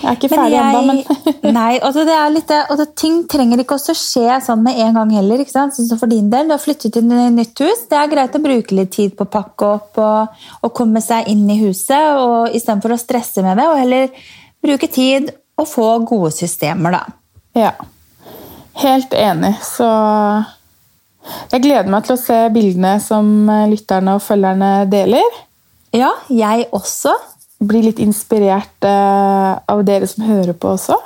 Jeg 0.01 0.09
er 0.09 0.17
ikke 0.17 0.31
ferdig 0.31 0.57
ennå, 0.57 0.81
men 0.87 1.01
Nei, 1.57 1.75
altså 1.77 2.03
det 2.07 2.13
er 2.15 2.31
litt, 2.33 2.51
altså 2.57 2.87
ting 2.97 3.19
trenger 3.29 3.61
ikke 3.61 3.77
å 3.77 3.93
skje 3.97 4.39
sånn 4.41 4.63
med 4.65 4.79
en 4.81 4.97
gang 4.97 5.11
heller. 5.13 5.43
ikke 5.43 5.53
sant? 5.53 5.77
Så 5.77 5.97
for 5.99 6.09
din 6.09 6.31
del, 6.31 6.49
Du 6.49 6.55
har 6.55 6.63
flyttet 6.63 6.97
inn 6.97 7.11
i 7.13 7.27
nytt 7.35 7.61
hus. 7.61 7.85
Det 7.89 7.99
er 7.99 8.09
greit 8.09 8.37
å 8.37 8.41
bruke 8.41 8.77
litt 8.77 8.93
tid 8.95 9.13
på 9.17 9.27
å 9.27 9.33
pakke 9.35 9.69
opp 9.77 10.01
og, 10.01 10.41
og 10.65 10.73
komme 10.77 11.03
seg 11.05 11.29
inn 11.29 11.45
i 11.53 11.59
huset, 11.61 12.17
og 12.17 12.55
istedenfor 12.55 12.95
å 12.95 13.01
stresse 13.01 13.45
med 13.45 13.61
det. 13.61 13.67
Og 13.69 13.81
heller 13.83 14.25
bruke 14.65 14.89
tid 14.89 15.29
og 15.61 15.69
få 15.69 15.91
gode 16.09 16.33
systemer, 16.33 16.97
da. 16.97 17.03
Ja. 17.57 17.75
Helt 18.81 19.13
enig. 19.13 19.53
Så 19.61 19.85
jeg 21.51 21.63
gleder 21.63 21.89
meg 21.91 22.05
til 22.07 22.15
å 22.15 22.21
se 22.21 22.37
bildene 22.53 22.95
som 23.03 23.49
lytterne 23.69 24.17
og 24.17 24.23
følgerne 24.25 24.71
deler. 24.91 25.41
Ja, 25.95 26.13
jeg 26.31 26.69
også 26.75 27.13
bli 27.61 27.83
litt 27.85 28.01
inspirert 28.01 28.85
uh, 28.87 29.59
av 29.69 29.83
dere 29.85 30.07
som 30.09 30.25
hører 30.25 30.55
på 30.57 30.73
også. 30.75 30.97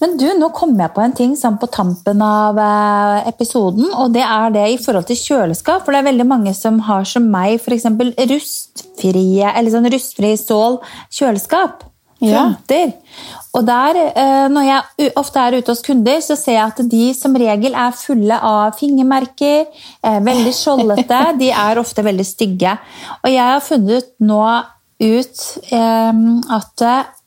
Men 0.00 0.14
du, 0.16 0.24
nå 0.38 0.48
kom 0.56 0.72
jeg 0.80 0.92
på 0.94 1.02
en 1.04 1.12
ting 1.16 1.34
sånn 1.36 1.58
på 1.60 1.68
tampen 1.72 2.22
av 2.24 2.56
uh, 2.56 3.20
episoden. 3.28 3.90
Og 4.00 4.14
det 4.14 4.24
er 4.24 4.54
det 4.54 4.64
i 4.72 4.78
forhold 4.80 5.10
til 5.10 5.20
kjøleskap. 5.20 5.84
For 5.84 5.92
det 5.92 6.00
er 6.00 6.08
veldig 6.08 6.28
mange 6.30 6.54
som 6.56 6.80
har 6.86 7.04
som 7.08 7.28
meg 7.32 7.58
f.eks. 7.60 7.84
rustfrie 8.32 9.52
eller 9.52 9.74
sånn 9.74 9.90
rustfri 9.92 10.32
stål 10.40 10.80
kjøleskap. 11.12 11.84
Fronter. 12.20 12.90
Ja. 12.92 13.39
Og 13.56 13.64
der, 13.66 13.98
uh, 14.14 14.46
når 14.52 14.66
jeg 14.66 15.12
ofte 15.18 15.42
er 15.42 15.58
ute 15.58 15.72
hos 15.72 15.82
kunder, 15.86 16.20
så 16.22 16.36
ser 16.38 16.58
jeg 16.58 16.66
at 16.68 16.82
de 16.92 17.06
som 17.16 17.34
regel 17.34 17.74
er 17.74 17.96
fulle 17.98 18.36
av 18.36 18.76
fingermerker. 18.78 19.66
veldig 20.02 20.52
skjoldete. 20.54 21.22
De 21.40 21.50
er 21.50 21.80
ofte 21.80 22.04
veldig 22.06 22.26
stygge. 22.26 22.76
Og 23.24 23.32
jeg 23.32 23.42
har 23.42 23.64
funnet 23.64 24.12
nå 24.22 24.44
ut 25.00 25.44
eh, 25.72 26.22
at 26.56 26.84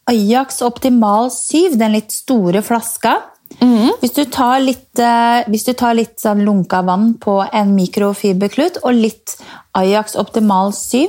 Ajax 0.09 0.61
Optimal 0.61 1.31
7, 1.33 1.75
den 1.79 1.95
litt 1.97 2.11
store 2.13 2.61
flaska 2.65 3.17
mm. 3.59 3.99
hvis, 4.01 4.13
du 4.15 4.23
tar 4.31 4.59
litt, 4.63 4.99
eh, 4.99 5.43
hvis 5.51 5.65
du 5.67 5.73
tar 5.77 5.97
litt 5.97 6.17
sånn 6.21 6.43
lunka 6.45 6.81
vann 6.85 7.13
på 7.21 7.39
en 7.45 7.73
mikrofiberklut 7.77 8.81
og 8.83 8.97
litt 8.97 9.37
Ajax 9.77 10.17
Optimal 10.19 10.73
7, 10.77 11.07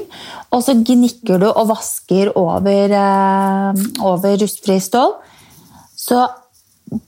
og 0.52 0.64
så 0.64 0.76
gnikker 0.78 1.42
du 1.42 1.50
og 1.50 1.68
vasker 1.72 2.33
over, 2.40 2.96
eh, 3.00 3.85
over 4.04 4.40
rustfri 4.40 4.80
stål, 4.83 5.14
så 6.04 6.26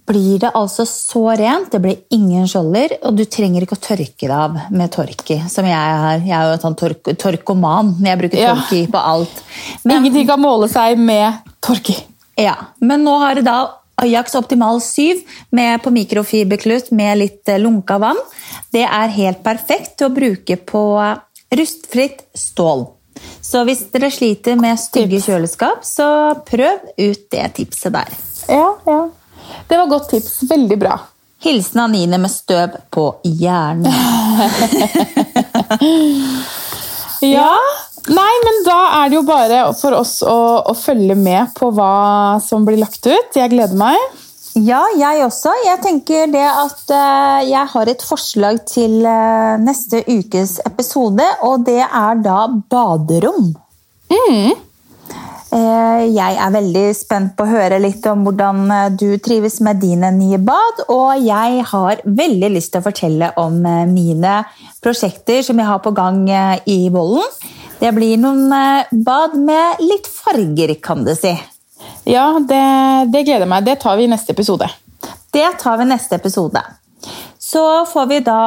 blir 0.06 0.40
det 0.42 0.50
altså 0.56 0.86
så 0.88 1.22
rent. 1.38 1.70
Det 1.72 1.80
blir 1.82 1.98
ingen 2.14 2.46
skjolder, 2.48 2.96
og 3.06 3.16
du 3.18 3.24
trenger 3.30 3.64
ikke 3.64 3.76
å 3.76 3.82
tørke 3.82 4.26
det 4.26 4.34
av 4.34 4.58
med 4.74 4.92
Torki. 4.94 5.38
Som 5.52 5.68
jeg 5.68 5.76
har. 5.76 6.18
Jeg 6.24 6.34
er 6.34 6.48
jo 6.48 6.56
en 6.56 6.64
sånn 6.64 6.78
tork 6.78 7.10
torkoman. 7.20 7.94
Jeg 8.04 8.20
bruker 8.22 8.40
Torki 8.40 8.82
ja. 8.84 8.90
på 8.92 9.02
alt. 9.14 9.42
Men, 9.84 10.00
Ingenting 10.00 10.28
kan 10.28 10.42
måle 10.42 10.70
seg 10.72 10.98
med 10.98 11.42
Torki. 11.64 11.96
Ja, 12.36 12.56
Men 12.80 13.04
nå 13.06 13.14
har 13.22 13.38
det 13.38 13.46
da 13.46 13.60
Ajax 14.02 14.34
Optimal 14.34 14.80
7 14.80 15.22
med 15.56 15.82
på 15.82 15.90
mikrofiberklut 15.94 16.90
med 16.90 17.18
litt 17.22 17.48
eh, 17.48 17.60
lunka 17.60 17.98
vann. 18.02 18.20
Det 18.72 18.84
er 18.84 19.14
helt 19.16 19.42
perfekt 19.44 19.96
til 19.98 20.10
å 20.10 20.14
bruke 20.16 20.58
på 20.60 20.82
rustfritt 21.56 22.26
stål. 22.36 22.86
Så 23.40 23.62
hvis 23.64 23.86
dere 23.94 24.10
sliter 24.12 24.58
med 24.60 24.76
stygge 24.80 25.20
kjøleskap, 25.24 25.84
så 25.86 26.34
prøv 26.48 26.90
ut 26.98 27.22
det 27.32 27.46
tipset 27.56 27.94
der. 27.94 28.16
Ja, 28.52 28.74
ja. 28.86 29.00
Det 29.68 29.78
var 29.78 29.86
godt 29.90 30.10
tips. 30.10 30.42
Veldig 30.50 30.78
bra. 30.78 30.98
Hilsen 31.46 31.80
Anine 31.80 32.18
med 32.18 32.32
støv 32.32 32.76
på 32.90 33.08
hjernen. 33.24 33.92
ja. 37.36 37.52
Nei, 38.06 38.34
men 38.44 38.60
da 38.66 38.76
er 39.00 39.10
det 39.10 39.18
jo 39.18 39.24
bare 39.26 39.62
for 39.74 39.96
oss 39.98 40.20
å, 40.22 40.36
å, 40.70 40.74
følge 40.78 41.16
med 41.18 41.50
på 41.58 41.72
hva 41.74 42.38
som 42.42 42.66
blir 42.66 42.78
lagt 42.78 43.02
ut. 43.06 43.34
Jeg 43.34 43.50
gleder 43.50 43.74
meg. 43.78 43.98
Ja, 44.56 44.84
jeg 44.96 45.24
også. 45.26 45.52
Jeg 45.66 45.82
tenker 45.84 46.30
det 46.32 46.46
at 46.46 46.84
uh, 46.88 47.42
jeg 47.44 47.66
har 47.74 47.90
et 47.92 48.04
forslag 48.06 48.62
til 48.70 49.02
uh, 49.04 49.58
neste 49.60 50.04
ukes 50.06 50.60
episode, 50.64 51.26
og 51.44 51.66
det 51.66 51.82
er 51.84 52.22
da 52.24 52.46
baderom. 52.70 53.52
Mm. 54.12 54.54
Eh, 55.56 56.04
jeg 56.10 56.36
er 56.42 56.50
veldig 56.52 56.86
spent 56.96 57.36
på 57.38 57.44
å 57.46 57.48
høre 57.48 57.78
litt 57.78 58.04
om 58.10 58.24
hvordan 58.26 58.64
eh, 58.74 58.88
du 58.98 59.06
trives 59.22 59.60
med 59.64 59.78
dine 59.80 60.10
nye 60.16 60.40
bad. 60.42 60.82
Og 60.92 61.22
jeg 61.22 61.62
har 61.70 62.02
veldig 62.04 62.50
lyst 62.56 62.74
til 62.74 62.82
å 62.82 62.86
fortelle 62.86 63.30
om 63.40 63.60
eh, 63.62 63.84
mine 63.86 64.40
prosjekter 64.82 65.44
som 65.46 65.62
jeg 65.62 65.68
har 65.70 65.80
på 65.84 65.94
gang 65.96 66.26
i 66.66 66.80
Vollen. 66.94 67.24
Det 67.76 67.92
blir 67.92 68.16
noen 68.20 68.48
bad 69.04 69.36
med 69.36 69.82
litt 69.84 70.08
farger, 70.08 70.72
kan 70.80 71.04
du 71.04 71.12
si. 71.16 71.34
Ja, 72.08 72.38
det, 72.40 72.64
det 73.12 73.24
gleder 73.26 73.48
meg. 73.50 73.66
Det 73.66 73.76
tar 73.82 73.98
vi 73.98 74.06
i 74.06 74.10
neste 74.10 74.32
episode. 74.32 74.68
Det 75.34 75.46
tar 75.60 75.76
vi 75.76 75.84
i 75.84 75.90
neste 75.90 76.16
episode. 76.16 76.62
Så 77.46 77.62
får 77.86 78.06
vi 78.10 78.18
da 78.26 78.40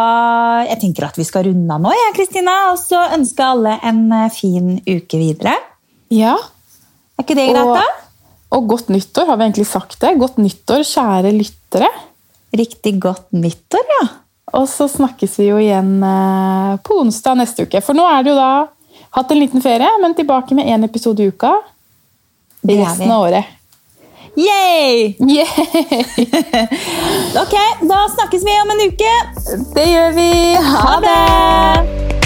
Jeg 0.67 0.79
tenker 0.81 1.05
at 1.07 1.17
vi 1.17 1.23
skal 1.27 1.45
runde 1.47 1.75
av 1.75 1.83
nå, 1.83 1.91
jeg, 1.93 2.15
Kristina. 2.17 2.55
Og 2.73 2.79
så 2.81 3.03
ønske 3.15 3.45
alle 3.45 3.77
en 3.85 4.01
fin 4.33 4.77
uke 4.87 5.21
videre. 5.21 5.53
Ja, 6.09 6.35
er 7.19 7.27
ikke 7.27 7.37
det 7.37 7.49
greit, 7.51 7.75
da? 7.75 7.85
Og 8.57 8.65
godt 8.71 8.89
nyttår, 8.89 9.27
har 9.29 9.37
vi 9.37 9.45
egentlig 9.45 9.67
sagt 9.69 9.99
det? 10.01 10.15
Godt 10.17 10.39
nyttår, 10.41 10.81
kjære 10.87 11.35
lyttere. 11.35 11.89
Riktig 12.55 12.95
godt 13.03 13.27
nyttår, 13.35 13.85
ja. 13.99 14.05
Og 14.57 14.65
så 14.71 14.87
snakkes 14.89 15.35
vi 15.37 15.51
jo 15.51 15.59
igjen 15.61 15.99
eh, 16.01 16.77
på 16.81 16.97
onsdag 17.03 17.37
neste 17.37 17.67
uke. 17.67 17.83
For 17.85 17.93
nå 17.93 18.07
er 18.09 18.25
det 18.25 18.33
jo 18.33 18.39
da 18.39 18.53
hatt 19.09 19.31
en 19.31 19.39
liten 19.39 19.61
ferie, 19.61 19.89
men 20.01 20.15
tilbake 20.15 20.55
med 20.55 20.67
én 20.67 20.83
episode 20.85 21.23
i 21.23 21.31
uka 21.33 21.53
resten 22.61 23.11
av 23.11 23.21
året. 23.21 23.45
Yay! 24.35 25.15
Yay! 25.19 25.45
ok, 27.43 27.55
da 27.81 28.07
snakkes 28.15 28.45
vi 28.45 28.61
om 28.61 28.69
en 28.75 28.85
uke. 28.87 29.13
Det 29.73 29.89
gjør 29.89 30.11
vi. 30.15 30.31
Ha 30.55 30.99
det! 31.03 32.18